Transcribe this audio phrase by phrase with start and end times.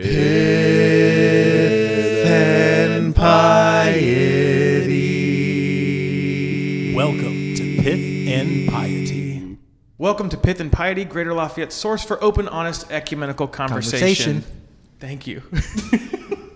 [0.00, 0.14] and
[3.16, 4.04] piety.
[6.94, 9.58] Welcome to Pith and Piety.
[9.98, 14.44] Welcome to Pith and Piety, Greater Lafayette source for open, honest, ecumenical conversation.
[14.44, 14.62] Conversation.
[15.00, 15.42] Thank you.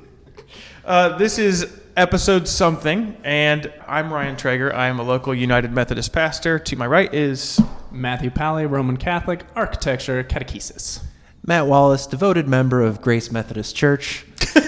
[0.84, 4.72] uh, this is episode something, and I'm Ryan Traeger.
[4.72, 6.60] I am a local United Methodist pastor.
[6.60, 11.02] To my right is Matthew Pally, Roman Catholic, Architecture, Catechesis.
[11.44, 14.24] Matt Wallace, devoted member of Grace Methodist Church.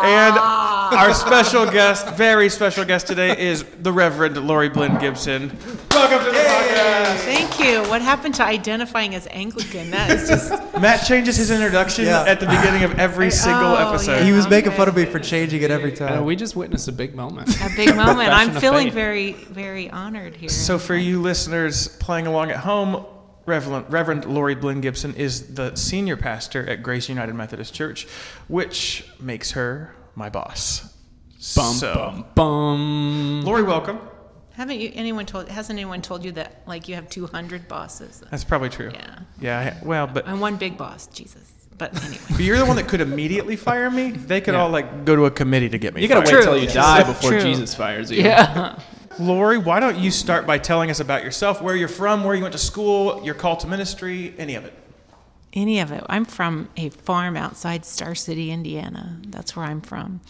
[0.00, 5.48] And our special guest, very special guest today, is the Reverend Lori Blinn Gibson.
[5.90, 7.16] Welcome to the podcast.
[7.24, 7.82] Thank you.
[7.90, 9.90] What happened to identifying as Anglican?
[9.90, 10.52] That is just.
[10.78, 12.22] Matt changes his introduction Yeah.
[12.28, 14.18] at the beginning of every single Oh, episode.
[14.18, 14.22] yeah.
[14.24, 14.76] He was making Okay.
[14.78, 16.24] fun of me for changing it every Uh, time.
[16.24, 17.48] we just witnessed a big moment.
[17.60, 18.28] A big moment.
[18.32, 18.94] I'm of feeling faith.
[18.94, 20.48] very, very honored here.
[20.48, 23.04] So, for you listeners playing along at home,
[23.48, 28.06] Reverend, Reverend Lori Blinn Gibson is the senior pastor at Grace United Methodist Church,
[28.46, 30.94] which makes her my boss.
[31.56, 33.42] Bum, so, bum, bum.
[33.44, 33.98] Lori, welcome.
[34.54, 34.90] Haven't you?
[34.94, 35.48] Anyone told?
[35.48, 38.90] Hasn't anyone told you that like you have 200 bosses That's probably true.
[38.92, 39.18] Yeah.
[39.40, 39.58] Yeah.
[39.80, 41.48] I- Well, but, and one big boss, Jesus.
[41.78, 42.18] But anyway.
[42.30, 44.10] but you're the one that could immediately fire me.
[44.10, 44.62] They could Yeah.
[44.62, 46.02] all like go to a committee to get me.
[46.02, 46.38] You gotta fired.
[46.40, 47.40] wait until you die before True.
[47.40, 48.22] Jesus fires you.
[48.24, 48.80] yeah.
[49.18, 52.42] Lori, why don't you start by telling us about yourself, where you're from, where you
[52.42, 54.72] went to school, your call to ministry, any of it.
[55.52, 56.04] Any of it.
[56.08, 59.18] I'm from a farm outside Star City, Indiana.
[59.26, 60.20] That's where I'm from.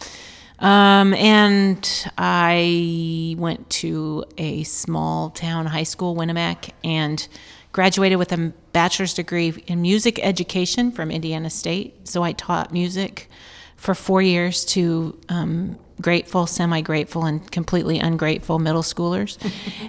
[0.59, 7.27] Um, and I went to a small town high school, Winamac, and
[7.71, 12.07] graduated with a bachelor's degree in music education from Indiana State.
[12.07, 13.29] So I taught music
[13.75, 19.37] for four years to um, grateful, semi grateful, and completely ungrateful middle schoolers.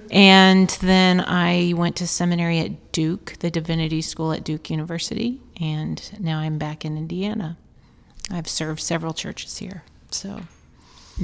[0.11, 6.11] and then I went to seminary at Duke, the divinity school at Duke University, and
[6.21, 7.57] now I'm back in Indiana.
[8.31, 9.83] I've served several churches here.
[10.11, 10.43] So,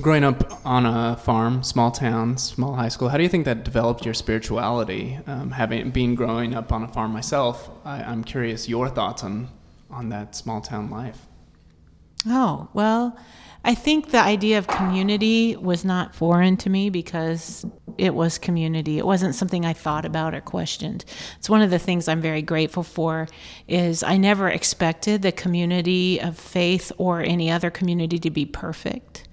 [0.01, 3.65] Growing up on a farm, small town, small high school, how do you think that
[3.65, 5.19] developed your spirituality?
[5.27, 9.49] Um, having been growing up on a farm myself, I, I'm curious your thoughts on
[9.91, 11.27] on that small town life.
[12.27, 13.17] oh, well,
[13.67, 17.67] I think the idea of community was not foreign to me because
[17.99, 18.97] it was community.
[18.97, 21.05] It wasn't something I thought about or questioned.
[21.39, 23.27] It's one of the things I'm very grateful for
[23.67, 29.25] is I never expected the community of faith or any other community to be perfect.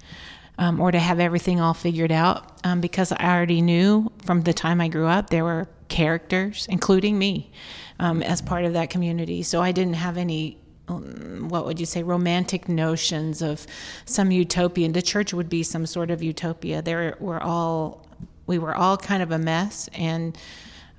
[0.56, 4.52] Um, or to have everything all figured out um, because I already knew from the
[4.52, 7.50] time I grew up there were characters, including me,
[7.98, 9.42] um, as part of that community.
[9.42, 10.58] So I didn't have any
[10.88, 13.66] um, what would you say romantic notions of
[14.04, 18.06] some utopian the church would be some sort of utopia there were all
[18.46, 20.36] we were all kind of a mess and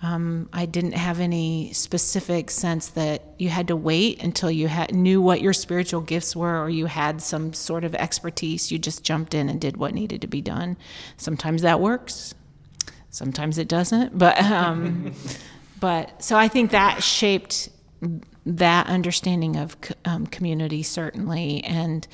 [0.02, 4.94] um, I didn't have any specific sense that you had to wait until you had
[4.94, 8.72] knew what your spiritual gifts were or you had some sort of expertise.
[8.72, 10.78] You just jumped in and did what needed to be done.
[11.18, 12.36] Sometimes that works,
[13.10, 14.16] sometimes it doesn't.
[14.18, 15.14] But um,
[15.80, 17.70] but so I think that shaped
[18.46, 19.76] that understanding of
[20.06, 21.64] um, community certainly.
[21.64, 22.08] And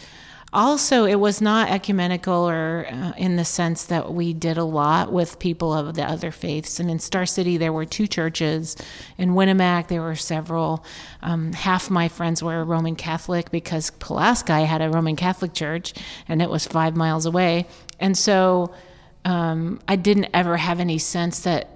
[0.54, 5.12] also it was not ecumenical or uh, in the sense that we did a lot
[5.12, 6.80] with people of the other faiths.
[6.80, 8.76] And in star city there were two churches.
[9.18, 10.86] In winamac there were several.
[11.22, 15.94] Um, half my friends were roman catholic because pulaski had a roman catholic church
[16.28, 17.68] and it was five miles away.
[18.00, 18.74] And so
[19.24, 21.70] um, i didn't ever have any sense that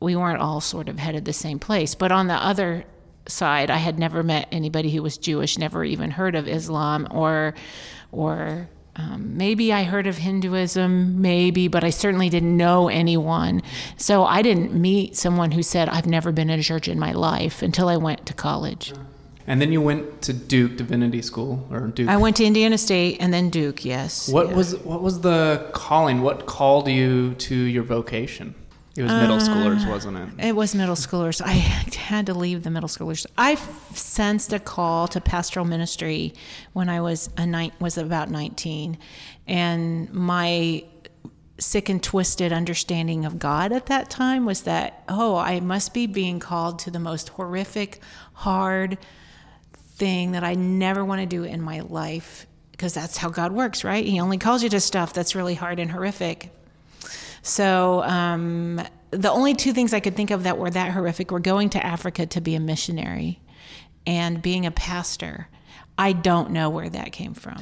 [0.00, 1.94] we weren't all sort of headed the same place.
[1.94, 2.84] But on the other
[3.28, 3.70] side.
[3.70, 7.54] I had never met anybody who was Jewish, never even heard of Islam or,
[8.10, 13.62] or um, maybe I heard of Hinduism, maybe, but I certainly didn't know anyone.
[13.96, 17.12] So I didn't meet someone who said, I've never been in a church in my
[17.12, 18.92] life until I went to college.
[19.46, 22.08] And then you went to Duke Divinity School or Duke.
[22.08, 24.28] I went to Indiana State and then Duke, yes.
[24.28, 24.56] what Yeah.
[24.56, 26.20] was what was the calling?
[26.20, 28.54] What called you to your vocation?
[28.98, 30.46] It was middle schoolers, wasn't it?
[30.48, 31.40] It was middle schoolers.
[31.40, 33.26] I had to leave the middle schoolers.
[33.36, 33.54] I
[33.94, 36.34] sensed a call to pastoral ministry
[36.72, 38.98] when I was a nine, was about 19,
[39.46, 40.84] and my
[41.60, 46.06] sick and twisted understanding of God at that time was that oh, I must be
[46.06, 48.00] being called to the most horrific,
[48.32, 48.98] hard
[49.74, 53.84] thing that I never want to do in my life because that's how God works,
[53.84, 54.04] right?
[54.04, 56.50] He only calls you to stuff that's really hard and horrific.
[57.42, 61.40] So um, the only two things I could think of that were that horrific were
[61.40, 63.40] going to Africa to be a missionary
[64.06, 65.48] and being a pastor.
[66.00, 67.60] I don't know where that came from.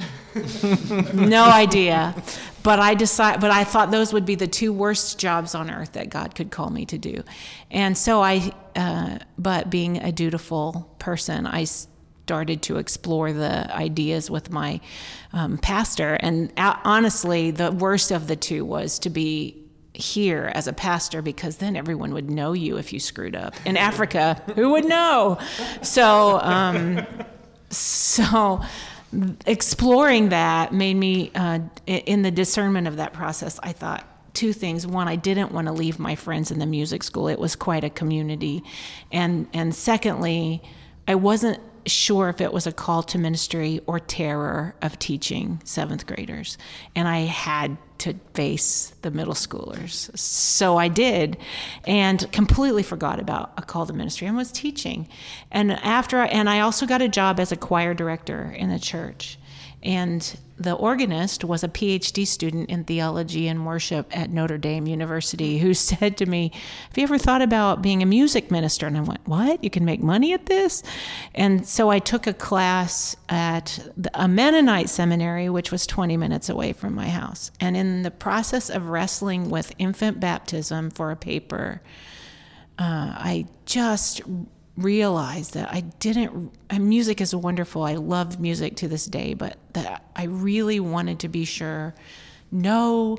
[1.27, 2.13] no idea.
[2.61, 5.93] But I decide but I thought those would be the two worst jobs on earth
[5.93, 7.23] that God could call me to do.
[7.71, 14.29] And so I uh, but being a dutiful person, I started to explore the ideas
[14.29, 14.81] with my
[15.33, 16.15] um, pastor.
[16.15, 19.66] And uh, honestly, the worst of the two was to be
[19.97, 23.55] here as a pastor because then everyone would know you if you screwed up.
[23.65, 25.39] In Africa, who would know?
[25.81, 27.05] So, um,
[27.69, 28.61] so
[29.45, 33.59] exploring that made me uh, in the discernment of that process.
[33.63, 34.85] I thought two things.
[34.85, 37.27] One, I didn't want to leave my friends in the music school.
[37.27, 38.63] It was quite a community,
[39.11, 40.61] and and secondly,
[41.07, 46.05] I wasn't sure if it was a call to ministry or terror of teaching seventh
[46.05, 46.57] graders.
[46.95, 50.15] And I had to face the middle schoolers.
[50.17, 51.37] So I did
[51.85, 55.07] and completely forgot about a call to ministry and was teaching.
[55.51, 58.79] And after I, and I also got a job as a choir director in the
[58.79, 59.39] church.
[59.83, 65.59] And the organist was a PhD student in theology and worship at Notre Dame University
[65.59, 66.51] who said to me,
[66.89, 68.87] Have you ever thought about being a music minister?
[68.87, 69.63] And I went, What?
[69.63, 70.81] You can make money at this?
[71.35, 73.79] And so I took a class at
[74.13, 77.51] a Mennonite seminary, which was 20 minutes away from my house.
[77.59, 81.81] And in the process of wrestling with infant baptism for a paper,
[82.79, 84.21] uh, I just
[84.77, 86.51] realized that I didn't.
[86.71, 87.83] music is wonderful.
[87.83, 91.95] I love music to this day, but that I really wanted to be sure
[92.51, 93.17] no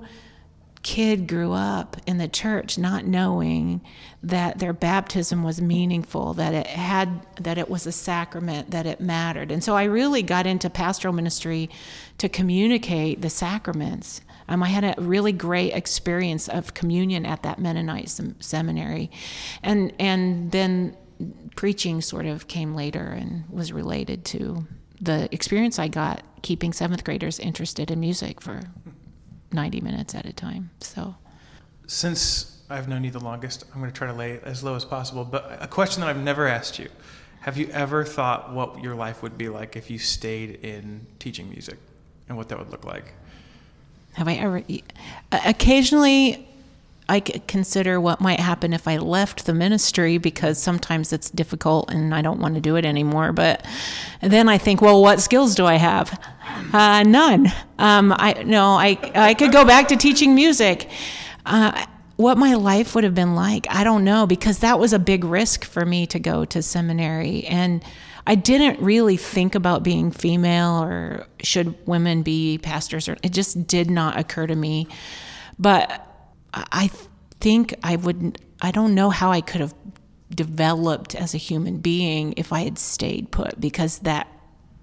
[0.83, 3.81] kid grew up in the church not knowing
[4.23, 9.01] that their baptism was meaningful that it had that it was a sacrament that it
[9.01, 11.69] mattered and so i really got into pastoral ministry
[12.17, 17.59] to communicate the sacraments um, I had a really great experience of communion at that
[17.59, 19.11] Mennonite sem- seminary,
[19.63, 20.97] and and then
[21.57, 24.67] preaching sort of came later and was related to
[25.01, 28.61] the experience I got keeping seventh graders interested in music for
[29.53, 30.71] 90 minutes at a time.
[30.81, 31.17] So,
[31.87, 34.75] since I've known you the longest, I'm going to try to lay it as low
[34.75, 35.25] as possible.
[35.25, 36.89] But a question that I've never asked you
[37.41, 41.49] Have you ever thought what your life would be like if you stayed in teaching
[41.49, 41.79] music
[42.29, 43.15] and what that would look like?
[44.15, 44.63] Have I ever?
[45.33, 46.49] Occasionally,
[47.09, 52.15] I consider what might happen if I left the ministry because sometimes it's difficult and
[52.15, 53.33] I don't want to do it anymore.
[53.33, 53.65] But
[54.21, 56.21] then I think, well, what skills do I have?
[56.73, 57.51] Uh, none.
[57.79, 60.91] Um, I no, I I could go back to teaching music.
[61.47, 64.99] Uh, what my life would have been like, I don't know, because that was a
[64.99, 67.83] big risk for me to go to seminary and.
[68.27, 73.67] I didn't really think about being female or should women be pastors or it just
[73.67, 74.87] did not occur to me.
[75.59, 76.08] But
[76.55, 76.91] I
[77.41, 79.75] think I wouldn't, I don't know how I could have
[80.35, 84.29] developed as a human being if I had stayed put because that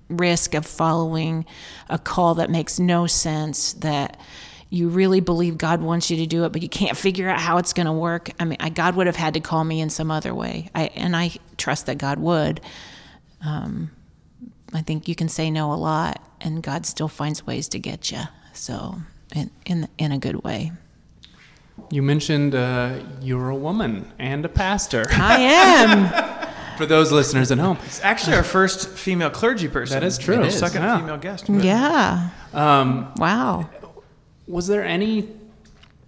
[0.10, 1.46] risk of following
[1.90, 4.20] a call that makes no sense that
[4.70, 7.58] you really believe God wants you to do it, but you can't figure out how
[7.58, 8.30] it's going to work.
[8.40, 10.70] I mean, I, God would have had to call me in some other way.
[10.74, 12.62] I, and I trust that God would.
[13.46, 13.92] Um,
[14.74, 18.12] I think you can say no a lot, and God still finds ways to get
[18.12, 18.24] you.
[18.54, 18.96] So,
[19.34, 20.72] in in, in a good way.
[21.92, 25.06] You mentioned uh, you're a woman and a pastor.
[25.12, 26.36] I am.
[26.78, 29.98] For those listeners at home, it's actually our first female clergy person.
[29.98, 30.42] That is true.
[30.42, 30.60] It is.
[30.60, 31.00] Second yeah.
[31.00, 31.46] female guest.
[31.48, 31.64] But.
[31.64, 32.32] Yeah.
[32.54, 33.70] Um, wow.
[34.46, 35.30] Was there any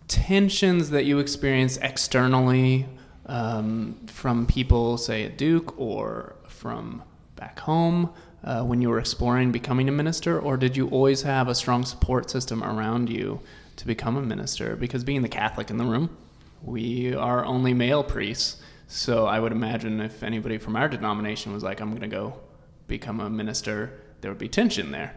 [0.09, 2.85] tensions that you experienced externally
[3.27, 7.01] um, from people, say at Duke or from
[7.37, 8.09] back home,
[8.43, 11.85] uh, when you were exploring becoming a minister, or did you always have a strong
[11.85, 13.39] support system around you
[13.77, 16.15] to become a minister because being the Catholic in the room,
[16.61, 18.61] we are only male priests.
[18.87, 22.39] So I would imagine if anybody from our denomination was like, I'm going to go
[22.87, 25.15] become a minister, there would be tension there.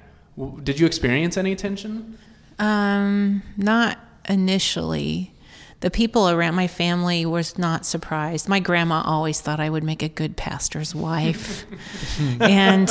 [0.62, 2.18] Did you experience any tension?
[2.58, 3.98] Um, not
[4.28, 5.32] initially
[5.80, 8.48] the people around my family was not surprised.
[8.48, 11.64] My grandma always thought I would make a good pastor's wife.
[12.40, 12.88] and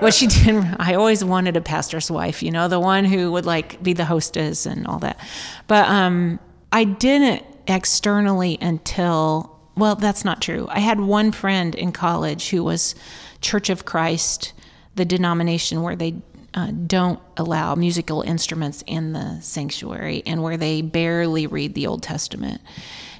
[0.00, 3.46] what she did, I always wanted a pastor's wife, you know, the one who would
[3.46, 5.20] like be the hostess and all that.
[5.68, 6.40] But um,
[6.72, 10.66] I didn't externally until, well, that's not true.
[10.70, 12.96] I had one friend in college who was
[13.40, 14.52] Church of Christ,
[14.96, 16.16] the denomination where they
[16.56, 22.02] uh, don't allow musical instruments in the sanctuary and where they barely read the Old
[22.02, 22.62] Testament.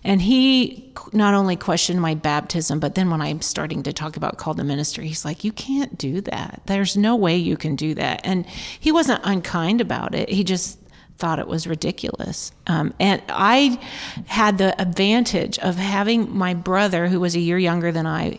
[0.03, 4.39] And he not only questioned my baptism, but then when I'm starting to talk about
[4.39, 6.63] call to ministry, he's like, You can't do that.
[6.67, 8.21] There's no way you can do that.
[8.25, 10.31] And he wasn't unkind about it.
[10.31, 10.79] He just
[11.19, 12.53] thought it was ridiculous.
[12.67, 13.79] Um, and I
[14.27, 18.39] had the advantage of having my brother, who was a year younger than I,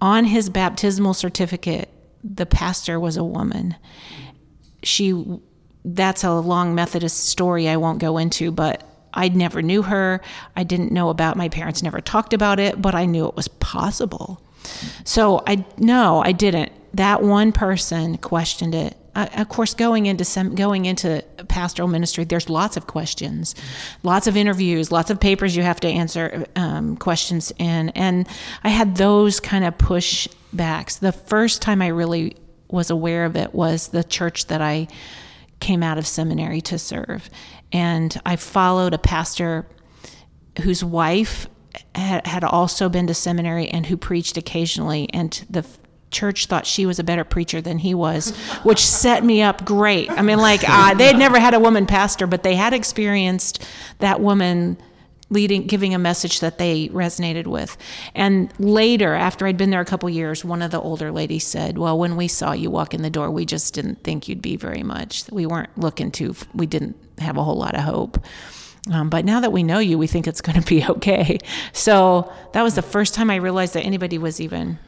[0.00, 1.88] on his baptismal certificate,
[2.22, 3.76] the pastor was a woman
[4.82, 5.24] she
[5.84, 10.20] that's a long Methodist story I won't go into, but I never knew her.
[10.54, 13.48] I didn't know about my parents never talked about it, but I knew it was
[13.48, 14.40] possible.
[15.04, 18.96] So I no, I didn't that one person questioned it.
[19.14, 23.54] Uh, of course, going into some going into pastoral ministry, there's lots of questions,
[24.02, 28.28] lots of interviews, lots of papers you have to answer um, questions in, and
[28.62, 31.00] I had those kind of pushbacks.
[31.00, 32.36] The first time I really
[32.70, 34.88] was aware of it was the church that I
[35.60, 37.28] came out of seminary to serve,
[37.72, 39.66] and I followed a pastor
[40.62, 41.48] whose wife
[41.94, 45.64] had also been to seminary and who preached occasionally and the
[46.10, 50.10] church thought she was a better preacher than he was, which set me up great.
[50.10, 53.64] I mean, like uh, they had never had a woman pastor, but they had experienced
[53.98, 54.78] that woman
[55.30, 57.76] leading, giving a message that they resonated with.
[58.14, 61.78] And later, after I'd been there a couple years, one of the older ladies said,
[61.78, 64.56] "Well, when we saw you walk in the door, we just didn't think you'd be
[64.56, 65.24] very much.
[65.30, 66.34] We weren't looking to.
[66.54, 68.24] We didn't have a whole lot of hope."
[68.90, 71.38] Um, but now that we know you, we think it's going to be okay.
[71.72, 74.78] So that was the first time I realized that anybody was even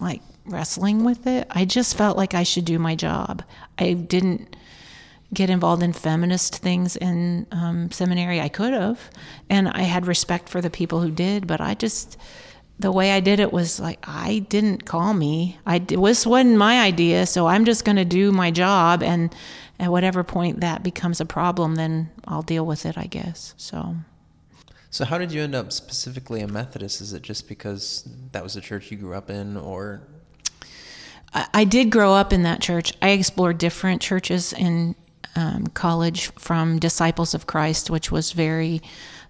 [0.00, 1.46] like wrestling with it.
[1.50, 3.42] I just felt like I should do my job.
[3.78, 4.56] I didn't
[5.32, 8.40] get involved in feminist things in um, seminary.
[8.40, 9.10] I could have,
[9.50, 12.16] and I had respect for the people who did, but I just
[12.80, 15.58] the way I did it was like I didn't call me.
[15.66, 19.34] I this wasn't my idea, so I'm just going to do my job, and
[19.78, 23.54] at whatever point that becomes a problem, then I'll deal with it, I guess.
[23.56, 23.96] So.
[24.90, 27.02] So, how did you end up specifically a Methodist?
[27.02, 30.00] Is it just because that was the church you grew up in, or?
[31.52, 32.94] I, did grow up in that church.
[33.02, 34.94] I explored different churches in
[35.38, 38.82] um, college from Disciples of Christ, which was very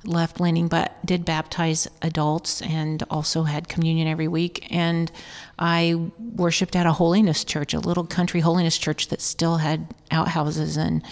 [0.05, 4.67] left leaning, but did baptize adults and also had communion every week.
[4.71, 5.13] And
[5.59, 10.79] I worshiped at a holiness church, a little country holiness church that still had outhouses
[10.79, 11.05] and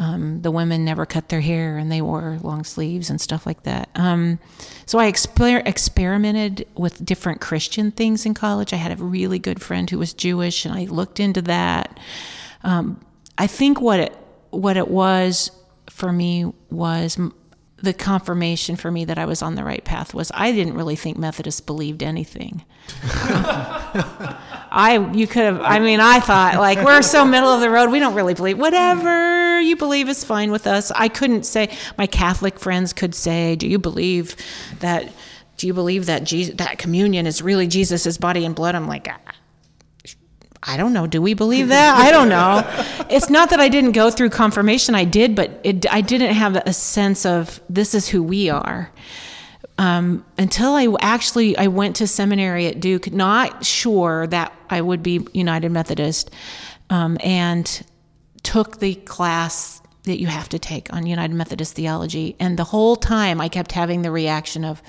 [0.00, 3.62] um, the women never cut their hair and they wore long sleeves and stuff like
[3.62, 3.88] that.
[3.94, 4.40] Um,
[4.84, 8.72] so I exper- experimented with different Christian things in college.
[8.72, 12.00] I had a really good friend who was Jewish, and I looked into that.
[12.64, 13.00] Um,
[13.38, 14.16] I think what it
[14.54, 15.50] what it was
[15.88, 17.18] for me was
[17.84, 20.96] the confirmation for me that I was on the right path was I didn't really
[20.96, 22.64] think Methodists believed anything.
[24.76, 27.90] I you could have I mean I thought like we're so middle of the road
[27.90, 30.90] we don't really believe whatever you believe is fine with us.
[30.92, 34.34] I couldn't say my Catholic friends could say do you believe
[34.80, 35.12] that
[35.56, 38.74] do you believe that Jesus, that communion is really Jesus's body and blood?
[38.74, 39.34] I'm like ah,
[40.66, 41.06] I don't know.
[41.06, 41.96] Do we believe that?
[41.98, 42.62] I don't know.
[43.10, 44.94] It's not that I didn't go through confirmation.
[44.94, 48.90] I did, but it, I didn't have a sense of this is who we are.
[49.76, 55.02] Um, until I actually I went to seminary at Duke, not sure that I would
[55.02, 56.30] be United Methodist,
[56.90, 57.84] um, and
[58.42, 62.36] took the class that you have to take on United Methodist theology.
[62.38, 64.82] And the whole time I kept having the reaction of,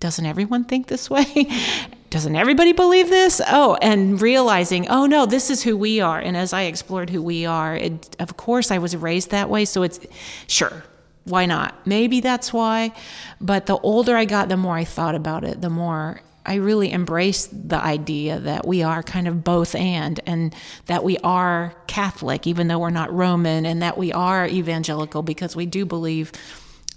[0.00, 1.26] doesn't everyone think this way?
[2.10, 3.40] doesn't everybody believe this?
[3.46, 6.18] Oh, and realizing, oh no, this is who we are.
[6.18, 9.64] And as I explored who we are, it, of course I was raised that way.
[9.64, 10.00] So it's
[10.48, 10.82] sure,
[11.24, 11.86] why not?
[11.86, 12.92] Maybe that's why.
[13.40, 16.92] But the older I got, the more I thought about it, the more I really
[16.92, 20.52] embraced the idea that we are kind of both and, and
[20.86, 25.54] that we are Catholic, even though we're not Roman, and that we are evangelical because
[25.54, 26.32] we do believe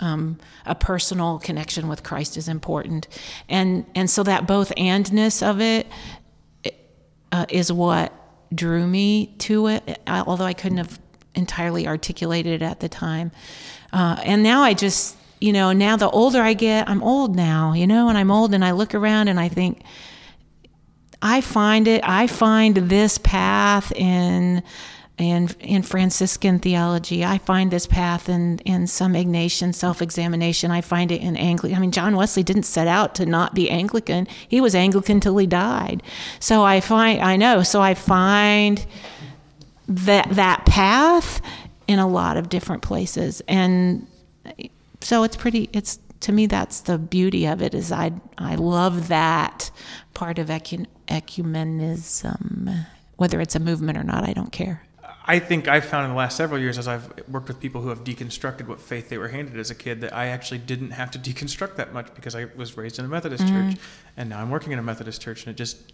[0.03, 3.07] um, a personal connection with Christ is important,
[3.47, 5.87] and and so that both andness of it
[7.31, 8.11] uh, is what
[8.53, 10.01] drew me to it.
[10.05, 10.99] Although I couldn't have
[11.35, 13.31] entirely articulated it at the time,
[13.93, 17.71] uh, and now I just you know now the older I get, I'm old now,
[17.71, 19.83] you know, and I'm old, and I look around and I think.
[21.25, 22.01] I find it.
[22.03, 24.61] I find this path in
[25.17, 27.23] and in Franciscan theology.
[27.23, 30.71] I find this path in, in some Ignatian self examination.
[30.71, 31.77] I find it in Anglican.
[31.77, 35.37] I mean, John Wesley didn't set out to not be Anglican, he was Anglican till
[35.37, 36.01] he died.
[36.39, 38.85] So I find, I know, so I find
[39.87, 41.41] that, that path
[41.87, 43.41] in a lot of different places.
[43.47, 44.07] And
[45.01, 49.09] so it's pretty, it's, to me, that's the beauty of it is I, I love
[49.09, 49.69] that
[50.13, 50.87] part of ecumenism.
[53.17, 54.83] Whether it's a movement or not, I don't care.
[55.25, 57.89] I think I've found in the last several years, as I've worked with people who
[57.89, 61.11] have deconstructed what faith they were handed as a kid, that I actually didn't have
[61.11, 63.71] to deconstruct that much because I was raised in a Methodist mm-hmm.
[63.71, 63.79] church,
[64.17, 65.93] and now I'm working in a Methodist church, and it just,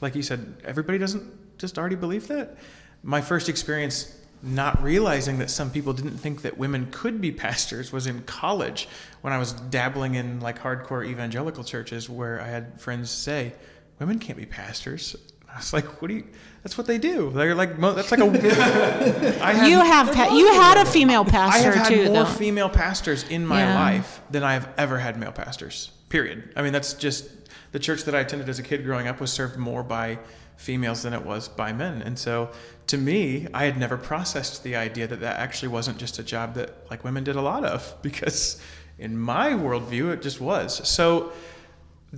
[0.00, 2.56] like you said, everybody doesn't just already believe that.
[3.02, 7.92] My first experience not realizing that some people didn't think that women could be pastors
[7.92, 8.88] was in college
[9.22, 13.54] when I was dabbling in like hardcore evangelical churches where I had friends say,
[13.98, 15.16] "Women can't be pastors."
[15.48, 16.24] I was like, "What do you?"
[16.64, 17.30] That's what they do.
[17.30, 18.30] They're like that's like a.
[18.40, 22.24] had, you have pa- you had a female pastor I have had too, more though.
[22.24, 23.78] female pastors in my yeah.
[23.78, 25.90] life than I have ever had male pastors.
[26.08, 26.54] Period.
[26.56, 27.28] I mean, that's just
[27.72, 30.18] the church that I attended as a kid growing up was served more by
[30.56, 32.00] females than it was by men.
[32.00, 32.50] And so
[32.86, 36.54] to me, I had never processed the idea that that actually wasn't just a job
[36.54, 38.58] that like women did a lot of because
[38.98, 40.88] in my worldview, it just was.
[40.88, 41.32] So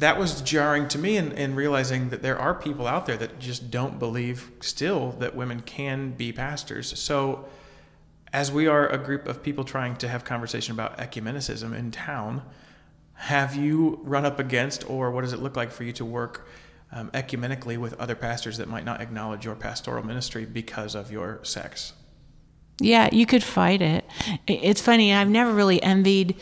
[0.00, 3.70] that was jarring to me and, realizing that there are people out there that just
[3.70, 6.98] don't believe still that women can be pastors.
[6.98, 7.46] So
[8.32, 12.42] as we are a group of people trying to have conversation about ecumenicism in town,
[13.14, 16.46] have you run up against or what does it look like for you to work
[16.92, 21.40] um, ecumenically with other pastors that might not acknowledge your pastoral ministry because of your
[21.42, 21.94] sex?
[22.78, 24.04] Yeah, you could fight it.
[24.46, 26.36] It's funny, I've never really envied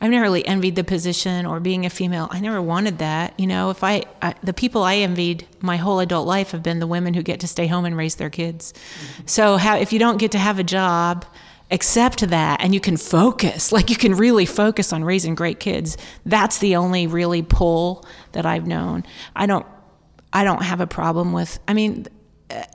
[0.00, 2.28] I've never really envied the position or being a female.
[2.30, 3.38] I never wanted that.
[3.38, 6.78] You know, if I, I, the people I envied my whole adult life have been
[6.78, 8.72] the women who get to stay home and raise their kids.
[8.72, 9.22] Mm-hmm.
[9.26, 11.24] So how, if you don't get to have a job,
[11.70, 15.96] accept that and you can focus, like you can really focus on raising great kids.
[16.26, 19.04] That's the only really pull that I've known.
[19.34, 19.64] I don't,
[20.32, 22.06] I don't have a problem with, I mean,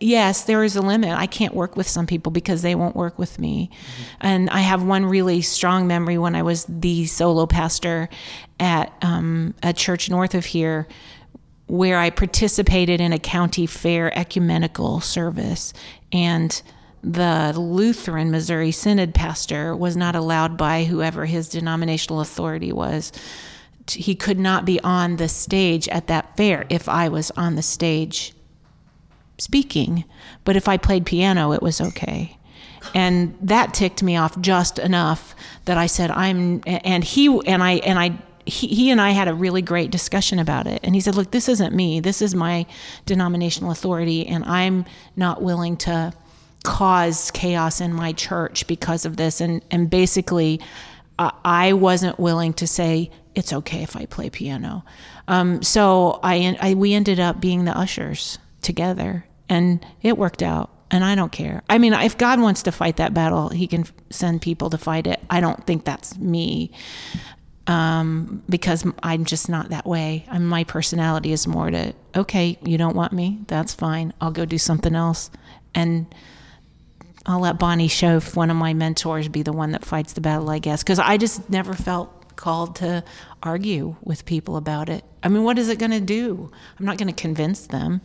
[0.01, 1.17] yes, there is a limit.
[1.17, 3.69] I can't work with some people because they won't work with me.
[3.71, 4.03] Mm-hmm.
[4.21, 8.09] And I have one really strong memory when I was the solo pastor
[8.59, 10.87] at um, a church north of here
[11.67, 15.71] where I participated in a county fair ecumenical service.
[16.11, 16.61] And
[17.03, 23.11] the Lutheran Missouri Synod pastor was not allowed by whoever his denominational authority was.
[23.87, 27.61] He could not be on the stage at that fair if I was on the
[27.61, 28.33] stage
[29.39, 30.05] speaking,
[30.43, 32.37] but if I played piano, it was okay.
[32.93, 37.73] And that ticked me off just enough that I said, I'm, and he, and I,
[37.73, 40.79] and I, he, he and I had a really great discussion about it.
[40.83, 41.99] And he said, Look, this isn't me.
[41.99, 42.65] This is my
[43.05, 46.13] denominational authority, and I'm not willing to
[46.63, 49.39] cause chaos in my church because of this.
[49.39, 50.59] And, and basically,
[51.17, 54.83] uh, I wasn't willing to say, It's okay if I play piano.
[55.27, 60.69] Um, so I, I, we ended up being the ushers together and it worked out
[60.91, 61.63] and I don't care.
[61.69, 65.07] I mean, if God wants to fight that battle, He can send people to fight
[65.07, 65.19] it.
[65.29, 66.71] I don't think that's me
[67.67, 70.25] um, because I'm just not that way.
[70.29, 73.39] I mean, my personality is more to, okay, you don't want me?
[73.47, 74.13] That's fine.
[74.19, 75.29] I'll go do something else.
[75.75, 76.07] And
[77.27, 80.49] I'll let Bonnie Shoaf, one of my mentors, be the one that fights the battle,
[80.49, 83.03] I guess, because I just never felt called to
[83.43, 85.03] argue with people about it.
[85.21, 86.49] I mean, what is it going to do?
[86.79, 88.01] I'm not going to convince them.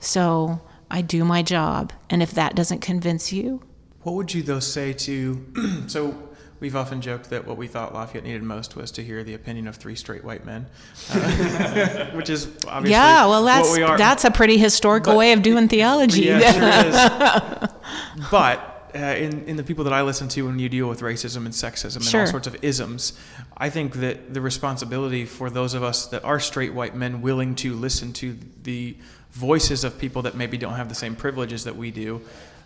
[0.00, 1.92] So, I do my job.
[2.10, 3.62] And if that doesn't convince you,
[4.06, 5.44] what would you though say to?
[5.88, 6.16] so
[6.60, 9.66] we've often joked that what we thought Lafayette needed most was to hear the opinion
[9.66, 10.66] of three straight white men,
[11.10, 13.26] uh, which is obviously yeah.
[13.26, 16.22] Well, that's we that's a pretty historical but, way of doing theology.
[16.22, 17.68] Yeah, sure
[18.16, 18.30] is.
[18.30, 18.72] but.
[18.94, 21.48] Uh, in, in the people that I listen to when you deal with racism and
[21.48, 22.22] sexism and sure.
[22.22, 23.12] all sorts of isms,
[23.54, 27.56] I think that the responsibility for those of us that are straight white men willing
[27.56, 28.96] to listen to the
[29.36, 32.22] voices of people that maybe don't have the same privileges that we do,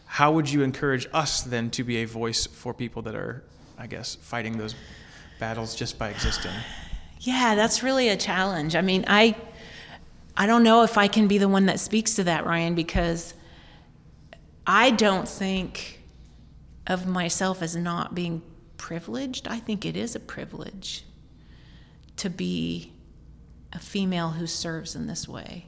[0.07, 3.43] how would you encourage us then to be a voice for people that are,
[3.77, 4.77] I guess, fighting those
[5.41, 6.53] battles just by existing?
[7.19, 8.77] Yeah, that's really a challenge.
[8.77, 9.37] I mean, I
[10.37, 13.35] I don't know if I can be the one that speaks to that, Ryan, because
[14.65, 16.01] I don't think
[16.87, 18.43] of myself as not being
[18.77, 19.49] privileged.
[19.49, 21.05] I think it is a privilege
[22.17, 22.93] to be
[23.73, 25.67] a female who serves in this way.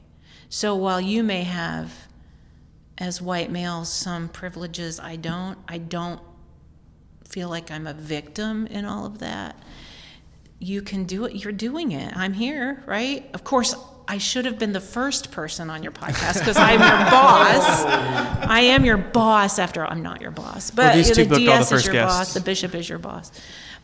[0.53, 1.91] So while you may have,
[2.99, 6.21] as white males, some privileges I don't, I don't
[7.27, 9.57] feel like I'm a victim in all of that.
[10.59, 11.43] You can do it.
[11.43, 12.15] You're doing it.
[12.15, 13.27] I'm here, right?
[13.33, 13.73] Of course,
[14.07, 17.63] I should have been the first person on your podcast because I'm your boss.
[17.65, 18.47] Oh.
[18.47, 19.91] I am your boss after all.
[19.91, 20.69] I'm not your boss.
[20.69, 22.15] But well, the DS the is your guests.
[22.15, 23.31] boss, the bishop is your boss.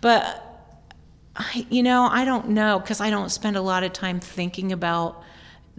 [0.02, 0.70] But
[1.36, 4.72] I, you know, I don't know because I don't spend a lot of time thinking
[4.72, 5.24] about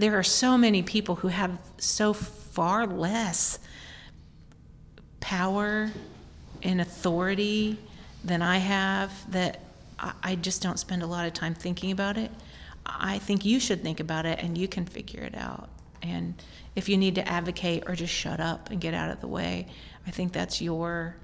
[0.01, 3.59] there are so many people who have so far less
[5.21, 5.91] power
[6.63, 7.79] and authority
[8.25, 9.61] than I have that
[10.23, 12.31] I just don't spend a lot of time thinking about it.
[12.87, 15.69] I think you should think about it and you can figure it out.
[16.03, 16.43] And
[16.75, 19.67] if you need to advocate or just shut up and get out of the way,
[20.07, 21.17] I think that's your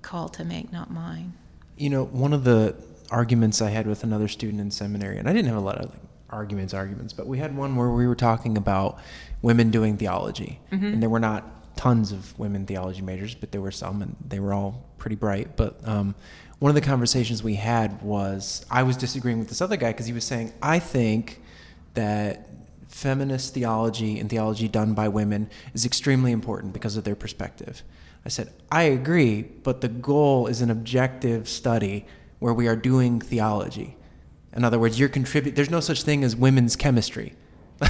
[0.00, 1.34] call to make, not mine.
[1.76, 2.74] You know, one of the
[3.10, 5.94] arguments I had with another student in seminary, and I didn't have a lot of
[6.32, 8.98] arguments, arguments, but we had one where we were talking about
[9.42, 10.84] women doing theology, mm-hmm.
[10.84, 14.40] and there were not tons of women theology majors, but there were some, and they
[14.40, 15.56] were all pretty bright.
[15.56, 16.14] But um,
[16.58, 20.06] one of the conversations we had was I was disagreeing with this other guy because
[20.06, 21.40] he was saying I think
[21.94, 22.48] that
[22.88, 27.82] feminist theology and theology done by women is extremely important because of their perspective.
[28.24, 32.06] I said, I agree, but the goal is an objective study
[32.38, 33.96] where we are doing theology
[34.54, 35.56] In other words, you're contribute.
[35.56, 37.34] There's no such thing as women's chemistry.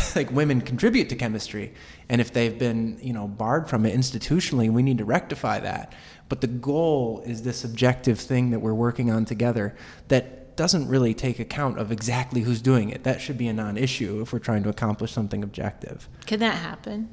[0.16, 1.74] like women contribute to chemistry,
[2.08, 5.92] and if they've been, you know, barred from it institutionally, we need to rectify that.
[6.28, 9.74] But the goal is this objective thing that we're working on together
[10.08, 13.04] that doesn't really take account of exactly who's doing it.
[13.04, 16.08] That should be a non-issue if we're trying to accomplish something objective.
[16.26, 17.08] Can that happen?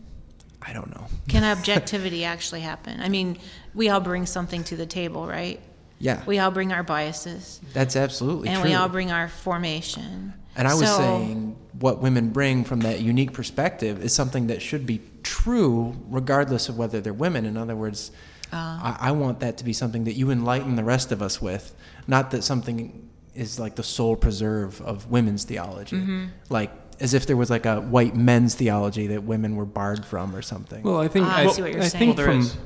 [0.61, 1.07] I don't know.
[1.27, 2.99] Can objectivity actually happen?
[3.01, 3.37] I mean,
[3.73, 5.59] we all bring something to the table, right?
[5.99, 8.53] Yeah, We all bring our biases, that's absolutely true.
[8.53, 8.69] and true.
[8.71, 10.33] we all bring our formation.
[10.55, 14.61] And I was So- saying what women bring from that unique perspective is something that
[14.61, 17.45] should be true regardless of whether they're women.
[17.45, 18.11] In other words,
[18.51, 18.97] Ah.
[18.99, 21.75] I, I want that to be something that you enlighten the rest of us with,
[22.07, 25.95] not that something is like the sole preserve of women's theology.
[25.97, 26.25] Mm-hmm.
[26.49, 30.35] Like as if there was like a white men's theology that women were barred from
[30.35, 30.83] or something.
[30.83, 32.15] Well, I think Ah, I see what you're I saying.
[32.15, 32.57] think Well, from is.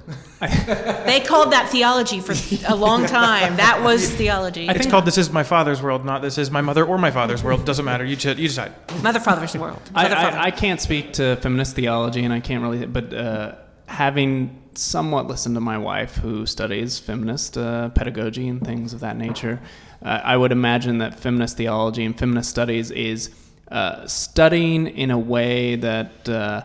[1.06, 2.34] They called that theology for
[2.68, 3.56] a long time.
[3.58, 4.68] That was theology.
[4.68, 7.44] It's called "This Is My Father's World," not "This Is My Mother or My Father's
[7.44, 8.04] World." Doesn't matter.
[8.06, 8.74] You, ch- you decide.
[9.02, 9.80] Mother, Father's world.
[9.96, 10.38] I, Father.
[10.38, 13.56] I, I can't speak to feminist theology, and I can't really, but uh,
[13.88, 19.16] having somewhat listened to my wife, who studies feminist uh, pedagogy and things of that
[19.16, 19.62] nature,
[20.02, 23.30] uh, I would imagine that feminist theology and feminist studies is
[23.74, 26.62] uh, studying in a way that uh,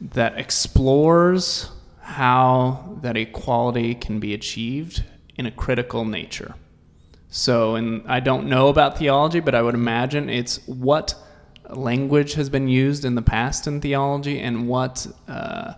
[0.00, 5.04] that explores how that equality can be achieved
[5.36, 6.56] in a critical nature.
[7.30, 11.14] So, and I don't know about theology, but I would imagine it's what
[11.70, 15.74] language has been used in the past in theology and what uh,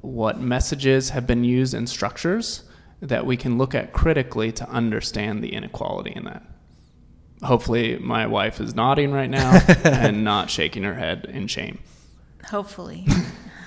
[0.00, 2.64] what messages have been used in structures
[3.00, 6.42] that we can look at critically to understand the inequality in that.
[7.42, 11.78] Hopefully, my wife is nodding right now and not shaking her head in shame.
[12.46, 13.06] Hopefully.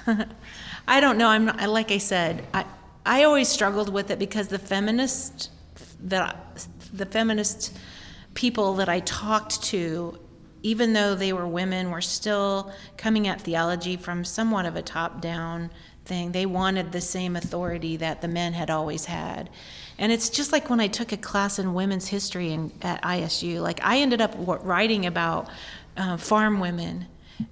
[0.88, 1.27] I don't know.
[1.27, 2.65] I'm not, like I said, I,
[3.05, 5.49] I always struggled with it because the feminist
[6.03, 7.77] that the feminist
[8.34, 10.19] people that I talked to,
[10.63, 15.69] even though they were women, were still coming at theology from somewhat of a top-down
[16.05, 16.31] thing.
[16.31, 19.49] They wanted the same authority that the men had always had.
[20.02, 23.62] And it's just like when I took a class in women's history in, at ISU.
[23.62, 25.48] Like I ended up writing about
[25.96, 27.06] uh, farm women,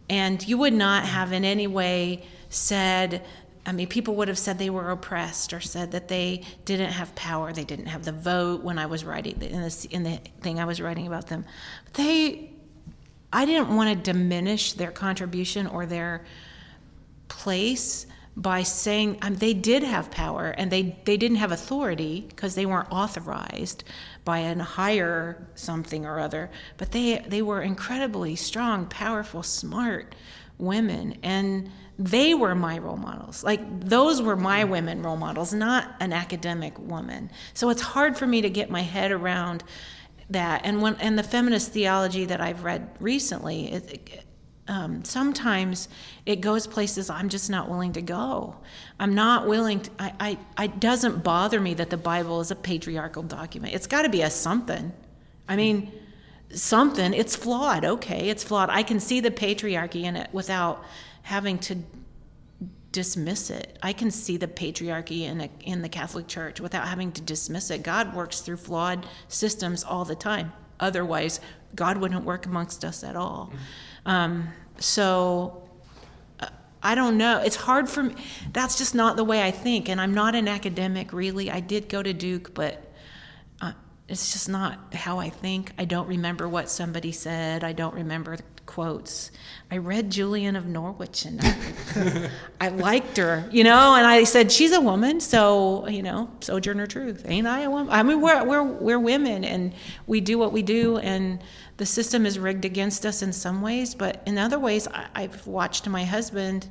[0.09, 3.23] and you would not have in any way said.
[3.65, 7.13] I mean, people would have said they were oppressed or said that they didn't have
[7.13, 10.59] power, they didn't have the vote when I was writing in this in the thing
[10.59, 11.45] I was writing about them.
[11.93, 12.49] They,
[13.31, 16.25] I didn't want to diminish their contribution or their
[17.27, 22.55] place by saying um, they did have power and they, they didn't have authority because
[22.55, 23.83] they weren't authorized
[24.23, 30.15] by a higher something or other but they they were incredibly strong powerful smart
[30.57, 33.43] women and they were my role models.
[33.43, 37.29] Like those were my women role models not an academic woman.
[37.53, 39.65] So it's hard for me to get my head around
[40.29, 40.61] that.
[40.63, 44.23] And when and the feminist theology that I've read recently it,
[44.69, 45.89] um, sometimes
[46.25, 48.55] it goes places I'm just not willing to go.
[48.99, 52.55] I'm not willing to, I, I, I doesn't bother me that the Bible is a
[52.55, 53.73] patriarchal document.
[53.73, 54.93] It's got to be a something.
[55.47, 55.91] I mean,
[56.53, 57.83] something, it's flawed.
[57.83, 58.69] Okay, it's flawed.
[58.69, 60.83] I can see the patriarchy in it without
[61.23, 61.77] having to
[62.91, 63.77] dismiss it.
[63.81, 67.71] I can see the patriarchy in a, in the Catholic Church without having to dismiss
[67.71, 67.81] it.
[67.81, 70.53] God works through flawed systems all the time.
[70.79, 71.39] Otherwise,
[71.75, 73.51] God wouldn't work amongst us at all.
[74.09, 75.69] Um, so
[76.39, 76.47] uh,
[76.81, 77.41] I don't know.
[77.45, 78.15] It's hard for me.
[78.51, 79.87] That's just not the way I think.
[79.87, 81.51] And I'm not an academic, really.
[81.51, 82.91] I did go to Duke, but
[83.61, 83.73] uh,
[84.07, 85.73] it's just not how I think.
[85.77, 87.63] I don't remember what somebody said.
[87.63, 89.29] I don't remember quotes.
[89.69, 92.29] I read Julian of Norwich and I,
[92.61, 96.85] I liked her, you know, and I said, she's a woman, so, you know, sojourner
[96.85, 97.23] truth.
[97.27, 97.91] Ain't I a woman?
[97.91, 99.73] I mean, we're, we're, we're women and
[100.05, 101.39] we do what we do and
[101.79, 105.47] the system is rigged against us in some ways, but in other ways, I, I've
[105.47, 106.67] watched my husband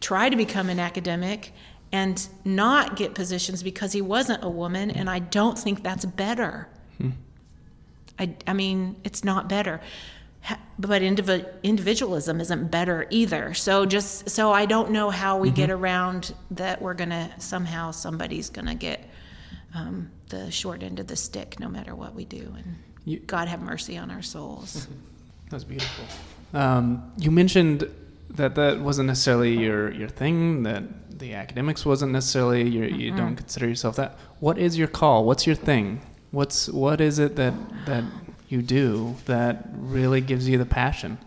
[0.00, 1.52] try to become an academic
[1.92, 6.66] and not get positions because he wasn't a woman, and I don't think that's better.
[8.18, 9.82] I, I mean, it's not better.
[10.78, 13.52] But indivi- individualism isn't better either.
[13.52, 18.48] So just so I don't know how we get around that we're gonna somehow somebody's
[18.48, 19.06] gonna get
[19.74, 22.54] um, the short end of the stick no matter what we do.
[22.56, 24.86] And You- God have mercy on our souls.
[25.50, 26.04] That's beautiful.
[26.54, 27.88] Um, you mentioned
[28.30, 33.36] that that wasn't necessarily your, your thing, that the academics wasn't necessarily your, you don't
[33.36, 34.16] consider yourself that.
[34.40, 35.24] What is your call?
[35.24, 36.00] What's your thing?
[36.30, 37.52] What's what is it that
[37.84, 38.04] that
[38.48, 41.18] you do that really gives you the passion?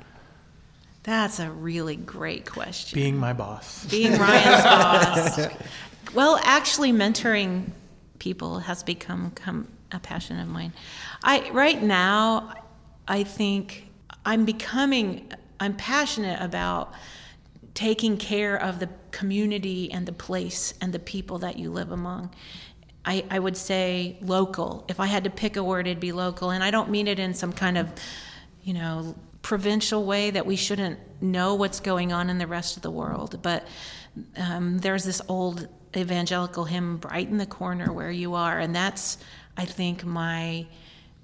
[1.04, 2.98] That's a really great question.
[2.98, 3.86] Being my boss.
[3.86, 5.48] being Ryan's boss.
[6.16, 7.70] Well, actually, mentoring
[8.18, 10.74] people has become come a passion of mine.
[11.24, 12.54] I right now,
[13.08, 13.88] I think
[14.26, 16.94] I'm becoming, I'm passionate about
[17.74, 22.34] taking care of the community and the place and the people that you live among.
[23.06, 24.86] I, I would say local.
[24.88, 26.50] If I had to pick a word, it'd be local.
[26.50, 27.92] And I don't mean it in some kind of,
[28.64, 32.82] you know, provincial way that we shouldn't know what's going on in the rest of
[32.82, 33.40] the world.
[33.44, 33.68] But
[34.38, 38.58] um, there's this old evangelical hymn, Brighten the Corner Where You Are.
[38.58, 39.20] And that's,
[39.56, 40.66] I think, my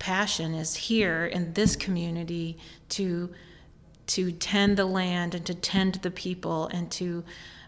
[0.01, 2.57] passion is here in this community
[2.89, 3.29] to
[4.07, 7.23] to tend the land and to tend the people and to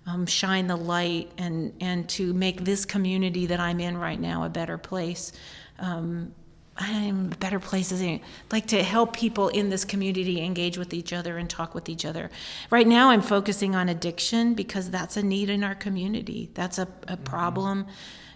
[0.08, 4.44] um, shine the light and, and to make this community that I'm in right now
[4.44, 5.32] a better place.
[5.78, 6.34] Um,
[6.76, 8.04] I'm a better place as
[8.52, 12.04] like to help people in this community engage with each other and talk with each
[12.04, 12.32] other.
[12.72, 16.50] Right now, I'm focusing on addiction because that's a need in our community.
[16.56, 17.86] That's a, a problem.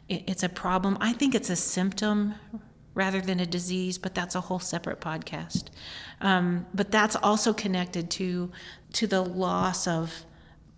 [0.07, 0.99] It's a problem.
[1.01, 2.35] I think it's a symptom
[2.97, 5.65] rather than a disease, but that's a whole separate podcast.
[6.19, 8.51] Um, but that's also connected to
[8.93, 10.25] to the loss of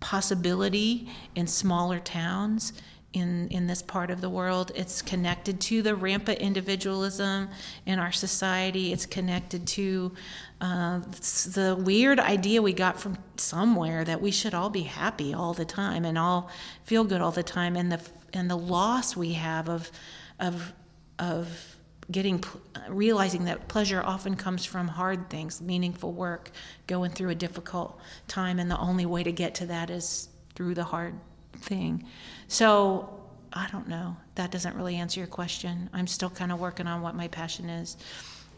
[0.00, 2.72] possibility in smaller towns
[3.12, 4.70] in, in this part of the world.
[4.74, 7.48] It's connected to the rampant individualism
[7.86, 8.92] in our society.
[8.92, 10.12] It's connected to
[10.60, 15.54] uh, the weird idea we got from somewhere that we should all be happy all
[15.54, 16.50] the time and all
[16.84, 18.00] feel good all the time, and the
[18.32, 19.90] and the loss we have of
[20.38, 20.72] of
[21.18, 21.69] of
[22.10, 22.42] getting
[22.74, 26.50] uh, realizing that pleasure often comes from hard things meaningful work
[26.86, 30.74] going through a difficult time and the only way to get to that is through
[30.74, 31.14] the hard
[31.56, 32.04] thing.
[32.48, 33.16] So
[33.52, 34.16] i don't know.
[34.36, 35.90] That doesn't really answer your question.
[35.92, 37.96] I'm still kind of working on what my passion is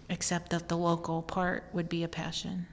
[0.08, 2.66] except that the local part would be a passion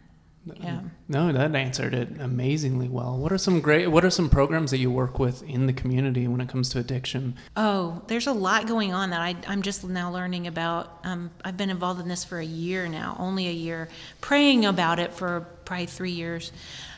[0.58, 0.82] yeah.
[1.08, 3.18] No, that answered it amazingly well.
[3.18, 6.28] What are some great what are some programs that you work with in the community
[6.28, 7.36] when it comes to addiction?
[7.56, 11.00] Oh, there's a lot going on that I, I'm just now learning about.
[11.04, 13.90] Um, I've been involved in this for a year now, only a year,
[14.22, 16.52] praying about it for probably three years.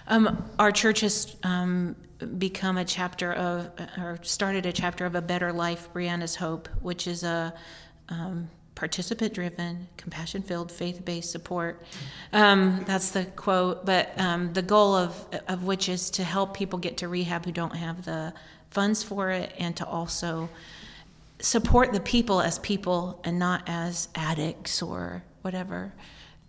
[0.08, 1.96] Um, our church has um,
[2.38, 7.08] become a chapter of, or started a chapter of A Better Life, Brianna's Hope, which
[7.08, 7.54] is a
[8.10, 8.50] um,
[8.82, 11.84] participant driven, compassion filled, faith based support.
[12.34, 13.86] Um, that's the quote.
[13.86, 17.52] But um, the goal of, of which is to help people get to rehab who
[17.52, 18.34] don't have the
[18.72, 20.50] funds for it and to also
[21.38, 25.94] support the people as people and not as addicts or whatever.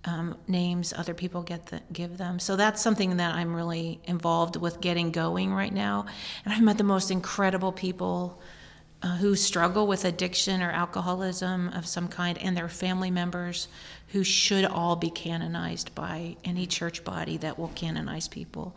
[0.07, 2.39] Um, names other people get the, give them.
[2.39, 6.07] So that's something that I'm really involved with getting going right now.
[6.47, 8.41] And I've met the most incredible people
[9.03, 13.69] uh, who struggle with addiction or alcoholism of some kind and their family members
[14.09, 18.77] who should all be canonized by any church body that will canonize people.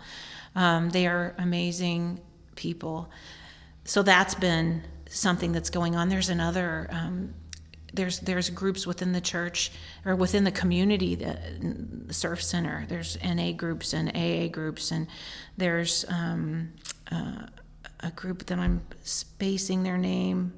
[0.56, 2.20] Um, they are amazing
[2.56, 3.10] people.
[3.84, 6.10] So that's been something that's going on.
[6.10, 6.88] There's another.
[6.92, 7.34] Um,
[7.94, 9.72] there's there's groups within the church
[10.06, 15.08] or within the community the surf center there's na groups and aa groups and
[15.56, 16.74] there's um,
[17.10, 17.46] uh,
[18.06, 20.54] a group that I'm spacing their name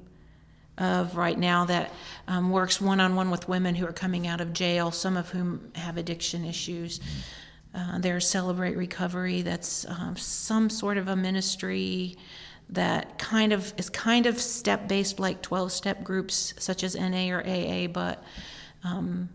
[0.76, 1.92] of right now that
[2.28, 5.28] um, works one on one with women who are coming out of jail, some of
[5.30, 7.00] whom have addiction issues.
[7.74, 12.16] Uh, there's Celebrate Recovery, that's um, some sort of a ministry
[12.70, 17.30] that kind of is kind of step based, like 12 step groups such as NA
[17.30, 18.22] or AA, but
[18.84, 19.28] um,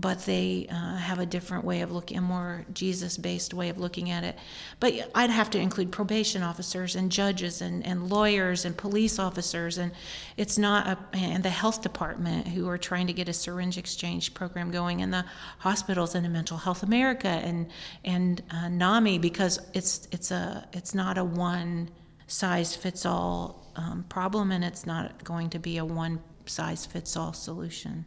[0.00, 3.78] but they uh, have a different way of looking, a more Jesus based way of
[3.78, 4.38] looking at it.
[4.78, 9.76] But I'd have to include probation officers and judges and, and lawyers and police officers,
[9.76, 9.90] and
[10.36, 14.34] it's not a, and the health department who are trying to get a syringe exchange
[14.34, 15.24] program going, and the
[15.58, 17.68] hospitals and the Mental Health America and
[18.04, 21.90] and uh, NAMI because it's it's a it's not a one
[22.28, 27.16] size fits all um, problem, and it's not going to be a one size fits
[27.16, 28.04] all solution.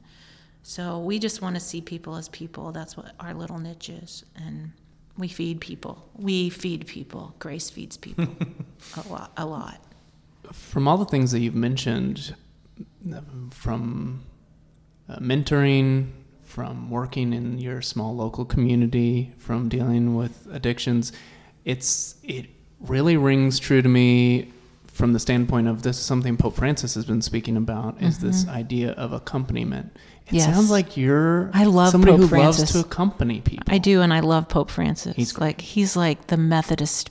[0.63, 2.71] So we just want to see people as people.
[2.71, 4.23] That's what our little niche is.
[4.35, 4.71] And
[5.17, 6.07] we feed people.
[6.15, 7.35] We feed people.
[7.39, 8.27] Grace feeds people
[9.05, 9.31] a lot.
[9.37, 9.81] A lot.
[10.51, 12.35] From all the things that you've mentioned,
[13.51, 14.23] from
[15.09, 16.09] uh, mentoring,
[16.43, 21.13] from working in your small local community, from dealing with addictions,
[21.63, 22.47] it's it
[22.81, 24.51] really rings true to me
[24.91, 28.27] from the standpoint of this is something Pope Francis has been speaking about is mm-hmm.
[28.27, 29.95] this idea of accompaniment.
[30.31, 30.45] It yes.
[30.45, 32.59] sounds like you're I love somebody Pope who Francis.
[32.59, 33.65] loves to accompany people.
[33.67, 35.15] I do, and I love Pope Francis.
[35.15, 37.09] He's like he's like the Methodist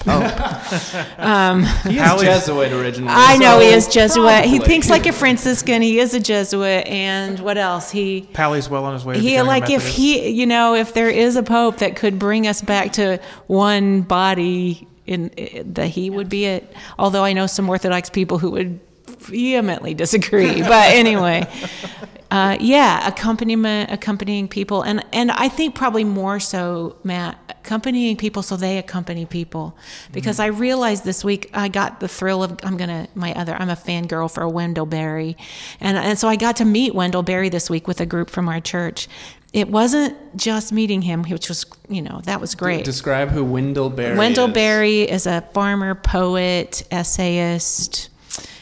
[0.00, 1.18] Pope.
[1.18, 3.10] um, he is Jesuit originally.
[3.10, 4.24] I know so he is Jesuit.
[4.24, 4.50] Probably.
[4.50, 5.80] He thinks like a Franciscan.
[5.80, 7.90] He is a Jesuit, and what else?
[7.90, 9.18] He Pally's well on his way.
[9.18, 12.60] He like if he, you know, if there is a pope that could bring us
[12.60, 16.72] back to one body in, in that he would be it.
[16.98, 20.60] Although I know some Orthodox people who would vehemently disagree.
[20.60, 21.46] but anyway,
[22.30, 28.42] uh, yeah, accompaniment, accompanying people, and and I think probably more so, Matt, accompanying people
[28.42, 29.78] so they accompany people,
[30.12, 33.70] because I realized this week I got the thrill of I'm gonna my other I'm
[33.70, 35.38] a fangirl for Wendell Berry,
[35.80, 38.46] and and so I got to meet Wendell Berry this week with a group from
[38.46, 39.08] our church.
[39.54, 42.84] It wasn't just meeting him, which was you know that was great.
[42.84, 44.52] Describe who Wendell Berry is Wendell is.
[44.52, 48.10] Berry is a farmer, poet, essayist.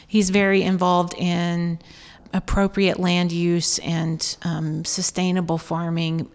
[0.07, 1.79] He's very involved in
[2.33, 6.29] appropriate land use and um, sustainable farming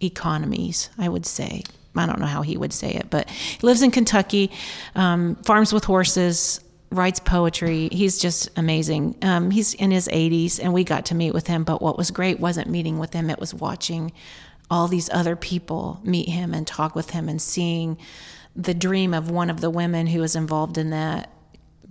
[0.00, 1.62] economies, I would say.
[1.96, 4.52] I don't know how he would say it, but he lives in Kentucky,
[4.94, 7.88] um, farms with horses, writes poetry.
[7.90, 9.16] He's just amazing.
[9.22, 11.64] Um, he's in his 80s, and we got to meet with him.
[11.64, 14.12] But what was great wasn't meeting with him, it was watching
[14.70, 17.98] all these other people meet him and talk with him and seeing
[18.54, 21.30] the dream of one of the women who was involved in that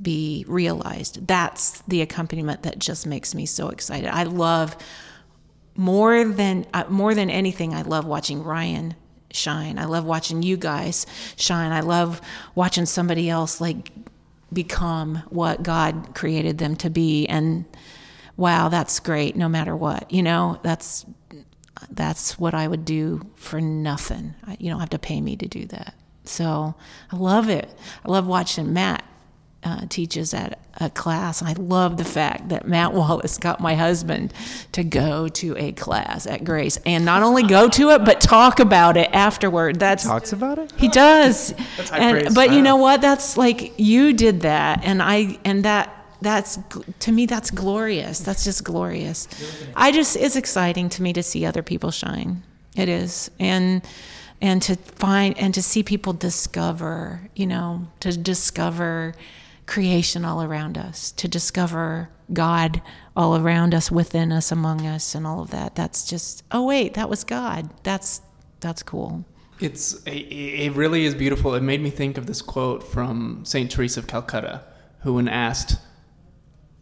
[0.01, 1.25] be realized.
[1.27, 4.09] That's the accompaniment that just makes me so excited.
[4.09, 4.75] I love
[5.75, 7.73] more than uh, more than anything.
[7.73, 8.95] I love watching Ryan
[9.31, 9.77] shine.
[9.77, 11.05] I love watching you guys
[11.35, 11.71] shine.
[11.71, 12.21] I love
[12.55, 13.91] watching somebody else like
[14.53, 17.25] become what God created them to be.
[17.27, 17.65] And
[18.37, 19.35] wow, that's great.
[19.35, 21.05] No matter what, you know, that's
[21.91, 24.33] that's what I would do for nothing.
[24.45, 25.93] I- You don't have to pay me to do that.
[26.23, 26.75] So
[27.11, 27.69] I love it.
[28.03, 29.03] I love watching Matt
[29.67, 31.41] uh, teaches at a class.
[31.41, 34.33] And I love the fact that Matt Wallace got my husband
[34.71, 38.59] to go to a class at Grace and not only go to it, but talk
[38.59, 39.77] about it afterward.
[39.77, 40.71] That's Talks about it.
[40.77, 41.51] he does.
[41.77, 42.33] high and, praise.
[42.35, 43.01] but you know what?
[43.01, 46.57] That's like you did that, and I and that that's
[46.99, 48.19] to me that's glorious.
[48.19, 49.27] That's just glorious.
[49.75, 52.43] I just it's exciting to me to see other people shine.
[52.75, 53.81] It is, and
[54.41, 57.21] and to find and to see people discover.
[57.35, 59.13] You know, to discover
[59.67, 62.81] creation all around us, to discover God
[63.15, 65.75] all around us, within us, among us, and all of that.
[65.75, 67.69] That's just oh wait, that was God.
[67.83, 68.21] That's
[68.59, 69.23] that's cool.
[69.59, 71.53] It's it, it really is beautiful.
[71.55, 74.63] It made me think of this quote from Saint Teresa of Calcutta,
[75.01, 75.77] who, when asked,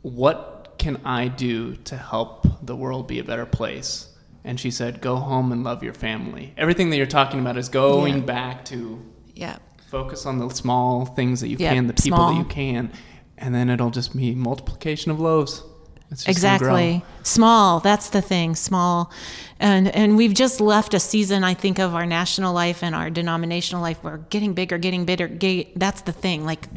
[0.02, 4.10] "What can I do to help the world be a better place?"
[4.44, 7.70] and she said, "Go home and love your family." Everything that you're talking about is
[7.70, 8.24] going Yeah.
[8.26, 9.02] back to
[9.34, 9.58] Yeah.
[9.96, 12.34] Focus on the small things that you Yeah, can, the people small.
[12.34, 12.92] that you can,
[13.38, 15.64] and then it'll just be multiplication of loaves.
[16.12, 17.04] It's just exactly.
[17.24, 19.12] Small that's the thing small.
[19.60, 23.10] And and we've just left a season i think of our national life and our
[23.10, 23.98] denominational life.
[24.04, 26.68] We're getting bigger getting bigger ga- that's the thing like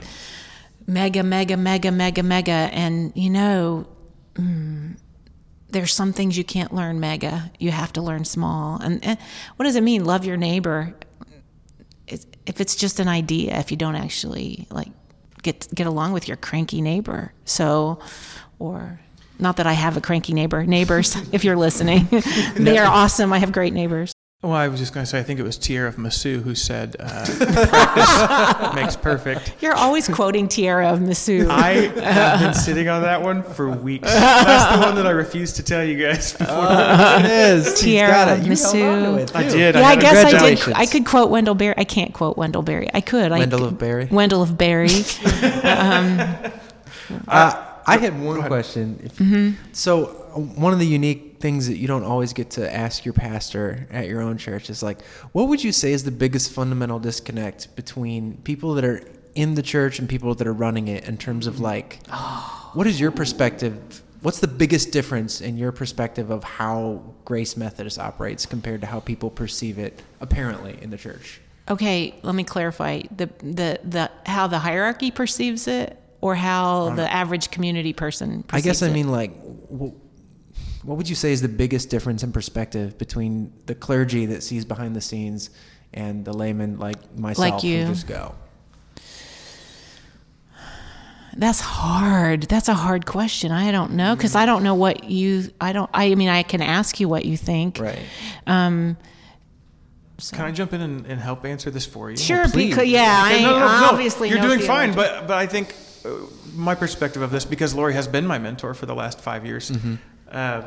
[0.87, 2.59] mega mega mega mega mega.
[2.83, 3.87] And you know
[4.35, 4.97] mm,
[5.69, 7.51] there's some things you can't learn mega.
[7.59, 8.81] You have to learn small.
[8.81, 9.19] And, and
[9.57, 10.07] what does it mean?
[10.07, 10.95] Love your neighbor
[12.49, 14.89] if it's just an idea if you don't actually like
[15.43, 17.99] get get along with your cranky neighbor so
[18.59, 18.99] or
[19.39, 22.09] not that I have a cranky neighbor neighbors if you're listening.
[22.57, 23.33] They are awesome.
[23.33, 25.59] I have great neighbors Well, I was just going to say, I think it was
[25.59, 29.55] Tierra of Massou who said, uh, practice makes perfect.
[29.61, 34.07] you're always quoting Tierra of Massou I have been sitting on that one for weeks.
[34.07, 36.55] That's the one that I refused to tell you guys before.
[36.57, 37.81] it is.
[37.81, 38.47] Tierra of it.
[38.47, 39.07] You held Massou.
[39.09, 39.75] on to it, I did.
[39.75, 42.37] yeah I had a guess I did I could quote Wendell Berry I can't quote
[42.37, 44.07] Wendell Berry I could I Wendell could- of Berry.
[44.07, 44.89] Wendell of Berry
[47.27, 48.97] Uh, I had one question.
[49.17, 49.73] Mm-hmm.
[49.73, 53.15] So, uh, one of the unique things that you don't always get to ask your
[53.15, 56.99] pastor at your own church is like, what would you say is the biggest fundamental
[56.99, 59.03] disconnect between people that are
[59.35, 62.05] in the church and people that are running it in terms of like,
[62.73, 64.03] what is your perspective?
[64.21, 68.99] What's the biggest difference in your perspective of how Grace Methodist operates compared to how
[68.99, 71.41] people perceive it apparently in the church?
[71.71, 77.13] Okay, let me clarify the the the how the hierarchy perceives it, or how the
[77.13, 78.43] average community person.
[78.51, 78.93] I guess I it.
[78.93, 79.33] mean like,
[79.71, 79.93] wh-
[80.83, 84.65] what would you say is the biggest difference in perspective between the clergy that sees
[84.65, 85.51] behind the scenes
[85.93, 87.85] and the layman like myself like you.
[87.85, 88.35] who just go?
[91.39, 92.43] that's hard.
[92.43, 93.53] That's a hard question.
[93.53, 95.45] I don't know because I don't know what you.
[95.61, 95.89] I don't.
[95.95, 97.79] I mean, I can ask you what you think.
[97.79, 98.03] Right.
[98.47, 98.97] Um.
[100.33, 102.17] Can I jump in and, and help answer this for you?
[102.17, 102.49] Sure.
[102.49, 102.71] please.
[102.71, 105.47] Because yeah, I Okay, no, no, no, obviously you're no doing fine, but but I
[105.47, 106.11] think uh,
[106.55, 109.71] my perspective of this, because Lori has been my mentor for the last five years,
[109.71, 109.95] Mm-hmm.
[110.33, 110.63] Uh,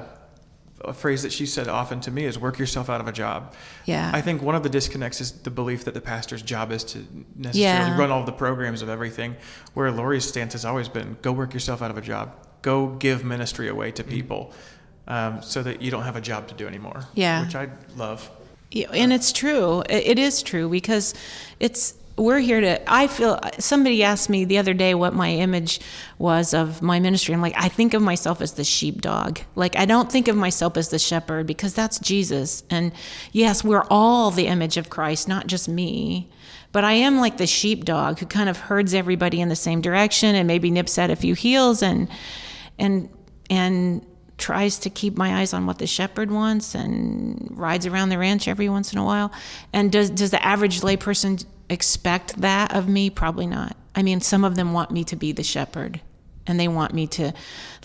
[0.84, 3.54] a phrase that she said often to me is "work yourself out of a job."
[3.86, 4.10] Yeah.
[4.14, 7.06] I think one of the disconnects is the belief that the pastor's job is to
[7.36, 7.98] necessarily Yeah.
[7.98, 9.36] run all the programs of everything,
[9.76, 12.34] where Lori's stance has always been "go work yourself out of a job,
[12.64, 14.54] go give ministry away to people."
[15.08, 17.06] Um, so that you don't have a job to do anymore.
[17.16, 17.44] Yeah.
[17.46, 18.30] Which I love.
[18.72, 19.82] Yeah, and it's true.
[19.90, 21.14] It it is true because
[21.60, 25.80] it's we're here to i feel somebody asked me the other day what my image
[26.18, 27.34] was of my ministry.
[27.34, 29.40] I'm like i think of myself as the sheepdog.
[29.56, 32.64] Like i don't think of myself as the shepherd because that's jesus.
[32.70, 32.92] And
[33.32, 36.30] yes we're all the image of christ not just me.
[36.72, 40.36] But i am like the sheepdog who kind of herds everybody in the same direction
[40.36, 42.08] and maybe nips at a few heels and
[42.78, 43.10] and
[43.50, 44.06] and
[44.42, 48.48] tries to keep my eyes on what the shepherd wants and rides around the ranch
[48.48, 49.32] every once in a while.
[49.72, 53.10] And does does the average layperson expect that of me?
[53.10, 53.76] Probably not.
[53.96, 56.02] I mean, some of them want me to be the shepherd
[56.48, 57.34] and they want me to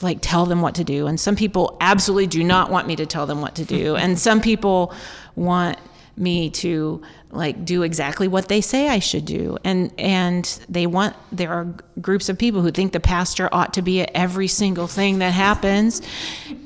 [0.00, 3.06] like tell them what to do and some people absolutely do not want me to
[3.06, 4.94] tell them what to do and some people
[5.34, 5.78] want
[6.16, 9.58] me to like do exactly what they say I should do.
[9.64, 11.66] And and they want there are
[12.00, 15.32] groups of people who think the pastor ought to be at every single thing that
[15.32, 16.04] happens,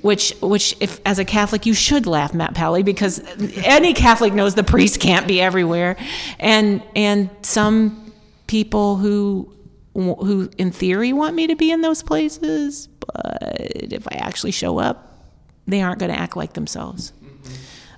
[0.03, 3.20] which which if as a Catholic you should laugh, Matt Pally, because
[3.64, 5.96] any Catholic knows the priest can't be everywhere.
[6.38, 8.12] And and some
[8.46, 9.53] people who
[9.94, 14.78] who in theory want me to be in those places, but if I actually show
[14.78, 15.11] up,
[15.66, 17.12] they aren't going to act like themselves.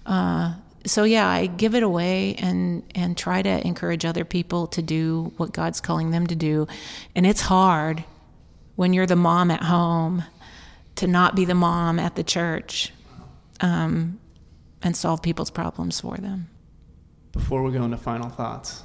[0.07, 0.55] Uh,
[0.87, 5.33] so yeah, I give it away and and try to encourage other people to do
[5.37, 6.67] what God's calling them to do.
[7.15, 8.05] And it's hard
[8.77, 10.25] when you're the mom at home
[10.97, 12.93] to not be the mom at the church
[13.61, 14.19] um,
[14.83, 16.49] and solve people's problems for them.
[17.33, 18.83] Before we go into final thoughts,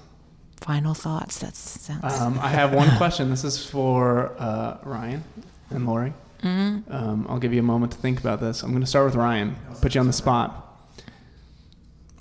[0.62, 1.38] Final thoughts.
[1.40, 2.04] That's sounds.
[2.20, 3.30] um, I have one question.
[3.30, 5.24] This is for uh, Ryan
[5.70, 6.14] and Lori.
[6.42, 6.92] Mm-hmm.
[6.92, 8.64] Um, I'll give you a moment to think about this.
[8.64, 9.56] I'm going to start with Ryan.
[9.82, 10.67] Put you on the spot.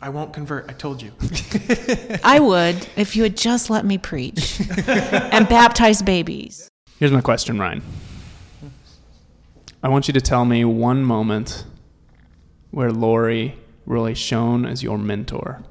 [0.06, 0.70] I won't convert.
[0.70, 1.10] I told you.
[2.22, 6.70] I would if you had just let me preach and baptize babies.
[7.00, 7.82] Here's my question, Ryan.
[9.82, 11.64] I want you to tell me one moment
[12.70, 15.64] where Lori really shone as your mentor.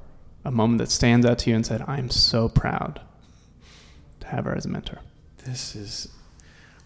[0.44, 3.00] A moment that stands out to you and said, I'm so proud
[4.20, 5.00] to have her as a mentor.
[5.46, 6.10] This is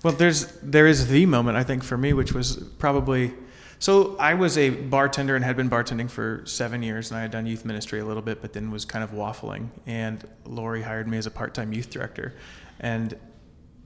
[0.04, 0.14] well.
[0.14, 3.34] There's there is the moment I think for me, which was probably.
[3.82, 7.32] So I was a bartender and had been bartending for seven years, and I had
[7.32, 9.70] done youth ministry a little bit, but then was kind of waffling.
[9.88, 12.36] And Lori hired me as a part-time youth director,
[12.82, 13.18] and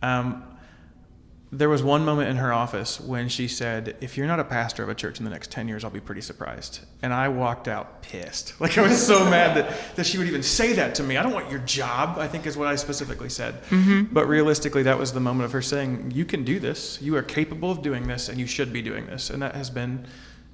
[0.02, 0.44] um,
[1.56, 4.82] there was one moment in her office when she said, "If you're not a pastor
[4.82, 7.68] of a church in the next ten years, I'll be pretty surprised." And I walked
[7.68, 8.54] out pissed.
[8.64, 11.18] Like I was so mad that, that she would even say that to me.
[11.18, 12.18] I don't want your job.
[12.18, 13.62] I think is what I specifically said.
[13.70, 14.14] Mm-hmm.
[14.14, 17.02] But realistically, that was the moment of her saying, "You can do this.
[17.02, 19.70] You are capable of doing this, and you should be doing this." And that has
[19.70, 20.08] been.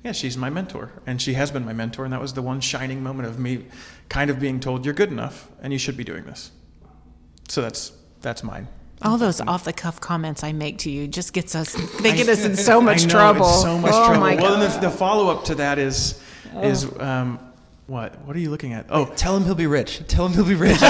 [0.03, 2.61] Yeah, she's my mentor, and she has been my mentor, and that was the one
[2.61, 3.65] shining moment of me
[4.07, 6.51] kind of being told, "You're good enough, and you should be doing this."
[7.47, 7.91] So that's
[8.21, 8.67] that's mine.
[9.01, 12.27] All those off the cuff comments I make to you just gets us they get
[12.27, 13.45] us in so much I know, trouble.
[13.47, 14.19] It's so much oh trouble.
[14.21, 14.61] my well, god.
[14.61, 16.21] then the, the follow up to that is
[16.61, 17.39] is um,
[17.87, 18.19] what?
[18.25, 18.85] What are you looking at?
[18.89, 20.01] Oh, Tell him he'll be rich.
[20.07, 20.77] Tell him he'll be rich.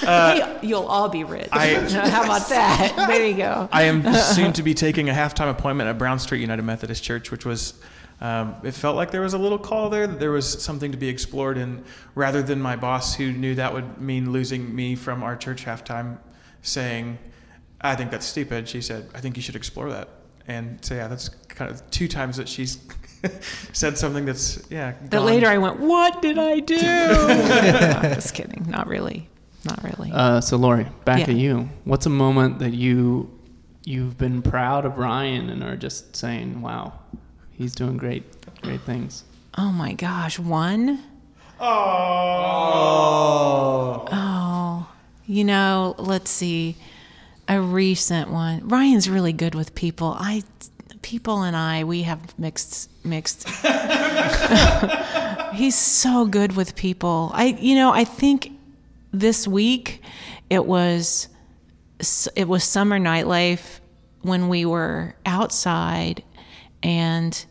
[0.00, 1.48] Hey, you'll all be rich.
[1.52, 1.74] I-
[2.10, 2.94] How about that?
[3.08, 3.68] There you go.
[3.72, 7.30] I am soon to be taking a halftime appointment at Brown Street United Methodist Church,
[7.30, 7.74] which was.
[8.20, 10.98] Um, it felt like there was a little call there that there was something to
[10.98, 11.84] be explored, and
[12.16, 16.18] rather than my boss, who knew that would mean losing me from our church halftime,
[16.62, 17.18] saying,
[17.80, 20.08] "I think that's stupid," she said, "I think you should explore that."
[20.46, 22.78] And so yeah, that's kind of two times that she's
[23.72, 24.92] said something that's yeah.
[25.02, 26.76] That gone- later I went, what did I do?
[26.80, 28.64] no, just kidding.
[28.68, 29.28] Not really.
[29.64, 30.10] Not really.
[30.12, 31.34] Uh, so, Lori, back Yeah.
[31.34, 31.68] at you.
[31.84, 33.28] What's a moment that you
[33.84, 36.92] you've been proud of Ryan and are just saying, "Wow,
[37.50, 38.24] he's doing great,
[38.62, 39.24] great things."
[39.60, 41.02] oh my gosh, one?
[41.60, 41.66] Oh.
[44.12, 44.88] Oh,
[45.28, 46.76] you know, let's see.
[47.46, 48.66] A recent one.
[48.66, 50.16] Ryan's really good with people.
[50.18, 50.42] I
[51.02, 53.48] people and I we have mixed mixed
[55.54, 57.30] He's so good with people.
[57.32, 58.52] I you know, I think
[59.12, 60.02] this week
[60.50, 61.28] it was
[62.34, 63.80] it was summer nightlife
[64.22, 66.22] when we were outside
[66.82, 67.44] and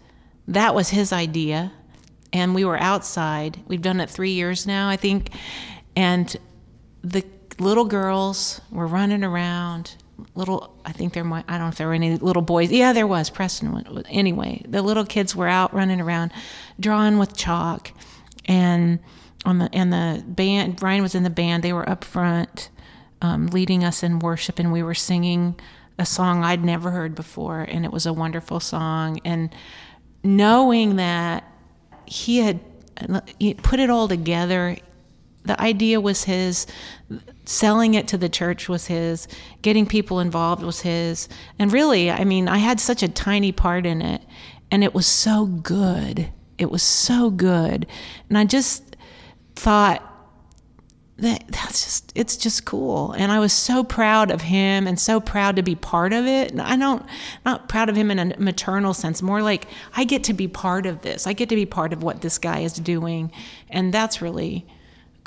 [0.47, 1.71] that was his idea
[2.31, 5.31] and we were outside we've done it three years now i think
[5.95, 6.37] and
[7.03, 7.23] the
[7.59, 9.95] little girls were running around.
[10.33, 12.71] Little i think there might i don't know if there were any little boys.
[12.71, 13.29] Yeah there was.
[13.29, 16.31] Preston anyway the little kids were out running around
[16.79, 17.91] drawing with chalk.
[18.45, 18.99] And
[19.45, 21.63] on the and the band brian was in the band.
[21.63, 22.69] They were up front
[23.21, 25.59] um, leading us in worship and we were singing
[25.99, 29.19] a song i'd never heard before and it was a wonderful song.
[29.23, 29.53] And
[30.23, 31.43] knowing that
[32.05, 32.59] he had
[33.61, 34.77] put it all together
[35.47, 36.67] the idea was his
[37.45, 39.27] selling it to the church was his
[39.61, 41.29] getting people involved was his.
[41.57, 44.21] And really i mean i had such a tiny part in it
[44.69, 46.29] and it was so good.
[46.57, 47.87] It was so good.
[48.29, 48.95] And i just
[49.55, 50.03] thought
[51.17, 53.11] that that's just it's just cool.
[53.13, 56.51] And i was so proud of him and so proud to be part of it.
[56.51, 57.05] And i don't
[57.45, 60.85] not proud of him in a maternal sense more like i get to be part
[60.85, 61.25] of this.
[61.25, 63.31] I get to be part of what this guy is doing.
[63.69, 64.65] And that's really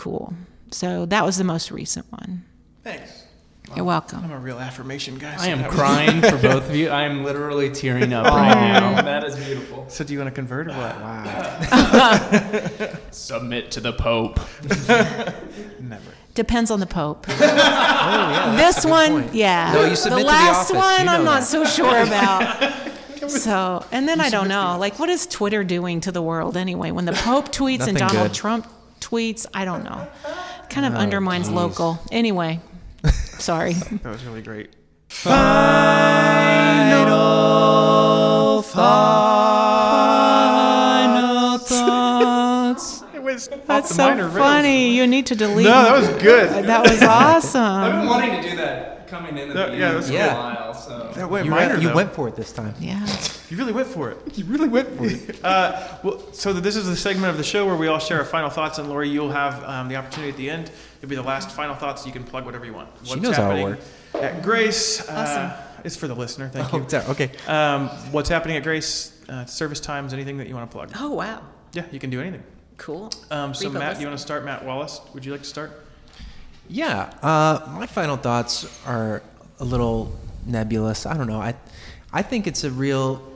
[0.00, 0.32] cool
[0.70, 2.42] so that was the most recent one
[2.82, 3.24] Thanks.
[3.76, 5.36] you're welcome I'm a real affirmation guy.
[5.36, 6.88] so I am that was- crying for both of you.
[6.88, 9.02] I am literally tearing up right now.
[9.02, 9.84] That is beautiful.
[9.88, 10.96] So do you want to convert or what?
[11.00, 12.88] Wow.
[13.10, 14.40] Submit to the Pope.
[15.80, 16.10] Never.
[16.34, 19.34] depends on the pope Oh, yeah, this one point.
[19.34, 20.76] yeah No, you submit the to the last office.
[20.76, 21.46] one You know i'm not that.
[21.46, 26.12] so sure about so and then i don't know like what is twitter doing to
[26.12, 28.34] the world anyway when the pope tweets and donald good.
[28.34, 28.66] trump
[29.00, 30.06] tweets i don't know
[30.68, 31.56] kind of Oh, undermines geez.
[31.56, 32.60] local anyway
[33.38, 34.70] sorry That was really great.
[37.80, 38.62] Final
[41.62, 43.04] thoughts.
[43.20, 44.38] It was that's so minor rails.
[44.38, 46.64] funny you need to delete No, that was good.
[46.64, 47.60] that was awesome.
[47.62, 50.12] I've been wanting to do that coming in at That- the yeah, end that's for
[50.12, 50.20] good.
[50.30, 50.74] a while.
[50.74, 51.68] So That went You, minor.
[51.70, 52.74] went, you went for it this time.
[52.78, 53.04] yeah
[53.50, 54.18] You really went for it.
[54.38, 55.44] You really went for it.
[55.44, 58.24] uh, well, so this is the segment of the show where we all share our
[58.24, 60.70] final thoughts, and Lori, you'll have um, the opportunity at the end.
[60.98, 62.06] It'll be the last final thoughts.
[62.06, 62.88] You can plug whatever you want.
[63.04, 63.84] She knows how it works.
[64.14, 65.80] At Grace, uh, Awesome.
[65.84, 66.48] it's for the listener.
[66.48, 66.88] Thank Oh, you.
[66.88, 67.30] sorry, okay.
[67.48, 69.12] Um, what's happening at Grace?
[69.28, 70.90] Uh, service times, anything that you want to plug?
[70.98, 71.40] oh wow
[71.72, 72.42] Yeah, you can do anything.
[72.78, 74.00] cool Um, so Read Matt, list.
[74.00, 74.44] you want to start?
[74.44, 75.70] Matt Wallace, would you like to start?
[76.72, 79.24] Yeah, uh, my final thoughts are
[79.58, 80.16] a little
[80.46, 81.04] nebulous.
[81.04, 81.40] I don't know.
[81.40, 81.56] I,
[82.12, 83.26] I think it's a real.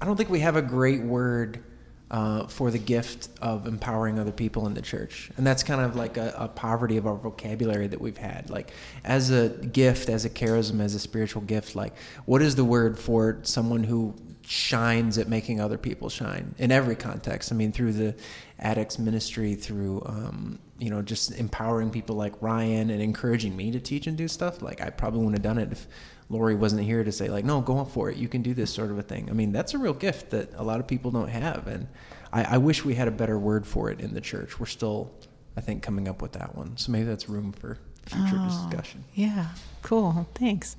[0.00, 1.62] I don't think we have a great word
[2.10, 5.96] uh, for the gift of empowering other people in the church, and that's kind of
[5.96, 8.48] like a, a poverty of our vocabulary that we've had.
[8.48, 8.72] Like,
[9.04, 11.94] as a gift, as a charism, as a spiritual gift, like,
[12.24, 14.14] what is the word for someone who
[14.46, 17.52] shines at making other people shine in every context.
[17.52, 18.14] I mean, through the
[18.58, 23.80] addicts ministry, through um, you know, just empowering people like Ryan and encouraging me to
[23.80, 24.62] teach and do stuff.
[24.62, 25.86] Like I probably wouldn't have done it if
[26.28, 28.16] Lori wasn't here to say like, no, go for it.
[28.16, 29.28] You can do this sort of a thing.
[29.30, 31.86] I mean, that's a real gift that a lot of people don't have, and
[32.32, 34.58] I, I wish we had a better word for it in the church.
[34.58, 35.12] We're still,
[35.56, 36.76] I think, coming up with that one.
[36.78, 38.66] So maybe that's room for future Oh.
[38.68, 39.04] discussion.
[39.14, 39.46] yeah
[39.82, 40.76] cool thanks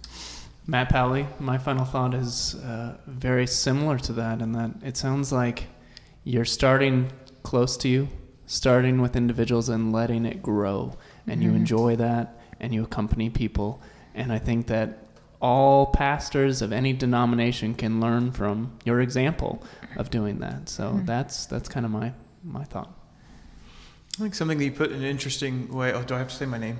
[0.67, 5.31] Matt Pally, my final thought is uh, very similar to that, in that it sounds
[5.31, 5.65] like
[6.25, 7.09] you're starting
[7.43, 8.07] close to you,
[8.45, 10.95] starting with individuals and letting it grow,
[11.27, 11.55] and you Mhm.
[11.55, 13.81] enjoy that, and you accompany people,
[14.15, 14.99] and I think that
[15.41, 19.61] all pastors of any denomination can learn from your example
[19.97, 20.69] of doing that.
[20.69, 21.05] So Mhm.
[21.05, 22.13] that's that's kind of my
[22.43, 22.93] my thought.
[24.15, 25.91] I think something that you put in an interesting way.
[25.91, 26.79] Oh, do I have to say my name?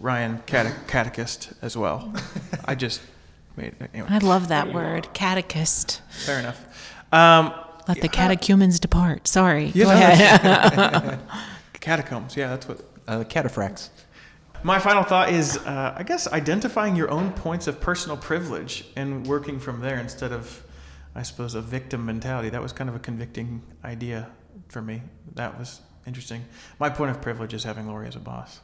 [0.00, 2.12] Ryan, cate- catechist as well.
[2.64, 3.00] I just
[3.56, 3.74] made.
[3.92, 6.64] Anyway, i love that word catechist fair enough.
[7.12, 7.52] Um,
[7.88, 11.20] let the catechumens depart sorry Yeah, Go no, ahead.
[11.80, 12.36] catacombs.
[12.36, 12.80] Yeah, that's what.
[13.06, 13.90] Uh, cataphracts.
[14.62, 19.26] My final thought is, uh, I guess, identifying your own points of personal privilege and
[19.26, 20.62] working from there instead of,
[21.14, 22.48] I suppose, a victim mentality.
[22.48, 24.30] That was kind of a convicting idea
[24.68, 25.02] for me.
[25.34, 26.46] That was interesting.
[26.78, 28.60] My point of privilege is having Lori as a boss.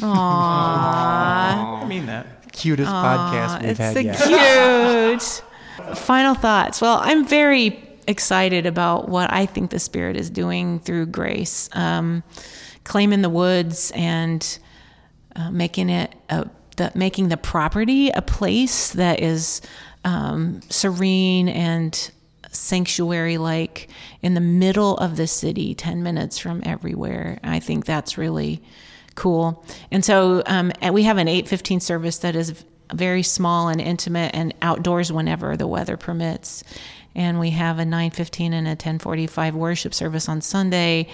[0.00, 0.02] Aww.
[1.82, 2.52] I mean that.
[2.52, 5.20] Cutest podcast we've it's had so yet.
[5.20, 5.96] cute.
[5.98, 6.80] Final thoughts.
[6.80, 7.70] Well, I'm very
[8.06, 12.22] excited about what I think the Spirit is doing through grace, um,
[12.84, 14.58] claiming the woods and
[15.36, 19.60] uh, making it a, the, making the property a place that is
[20.04, 22.10] um, serene and
[22.50, 23.88] sanctuary like
[24.22, 27.38] in the middle of the city 10 minutes from everywhere.
[27.42, 28.62] I think that's really
[29.14, 29.64] cool.
[29.90, 34.34] And so um, and we have an 815 service that is very small and intimate
[34.34, 36.62] and outdoors whenever the weather permits
[37.16, 41.06] and we have a 915 and a 1045 worship service on sunday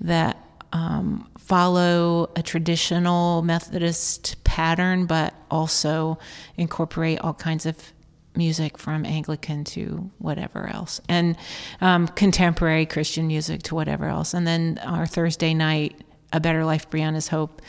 [0.00, 6.18] that um, follow a traditional methodist pattern but also
[6.56, 7.92] incorporate all kinds of
[8.36, 11.36] music from Anglican to whatever else, and
[11.80, 14.34] um, contemporary Christian music to whatever else.
[14.34, 16.00] And then our Thursday night,
[16.32, 17.62] A Better Life, Brianna's Hope.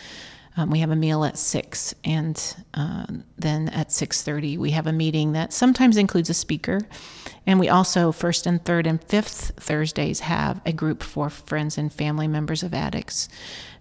[0.57, 3.05] Um, we have a meal at six, and uh,
[3.37, 6.81] then at six thirty we have a meeting that sometimes includes a speaker,
[7.45, 11.93] and we also first and third and fifth Thursdays have a group for friends and
[11.93, 13.29] family members of addicts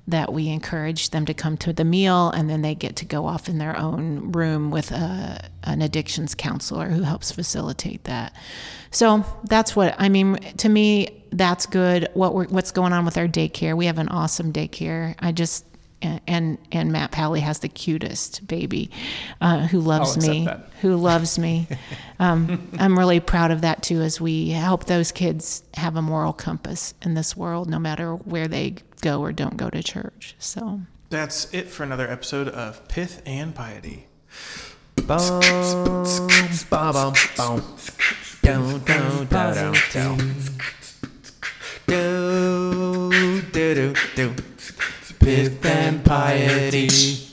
[0.08, 3.26] that we encourage them to come to the meal and then they get to go
[3.26, 8.32] off in their own room with a, an addictions counselor who helps facilitate that.
[8.92, 10.36] So that's what I mean.
[10.58, 12.08] To me, that's good.
[12.14, 13.76] What we're, what's going on with our daycare?
[13.76, 15.16] We have an awesome daycare.
[15.18, 15.64] I just
[16.26, 18.90] and and Matt Pally has the cutest baby
[19.40, 20.68] uh, who loves me, that.
[20.80, 21.68] who loves me.
[22.18, 26.32] Um, I'm really proud of that too, as we help those kids have a moral
[26.32, 30.34] compass in this world, no matter where they go or don't go to church.
[30.38, 30.80] So
[31.10, 34.06] That's it for another episode of Pith and Piety.
[41.86, 44.34] Do, do, do, do.
[45.18, 47.25] Pith and piety.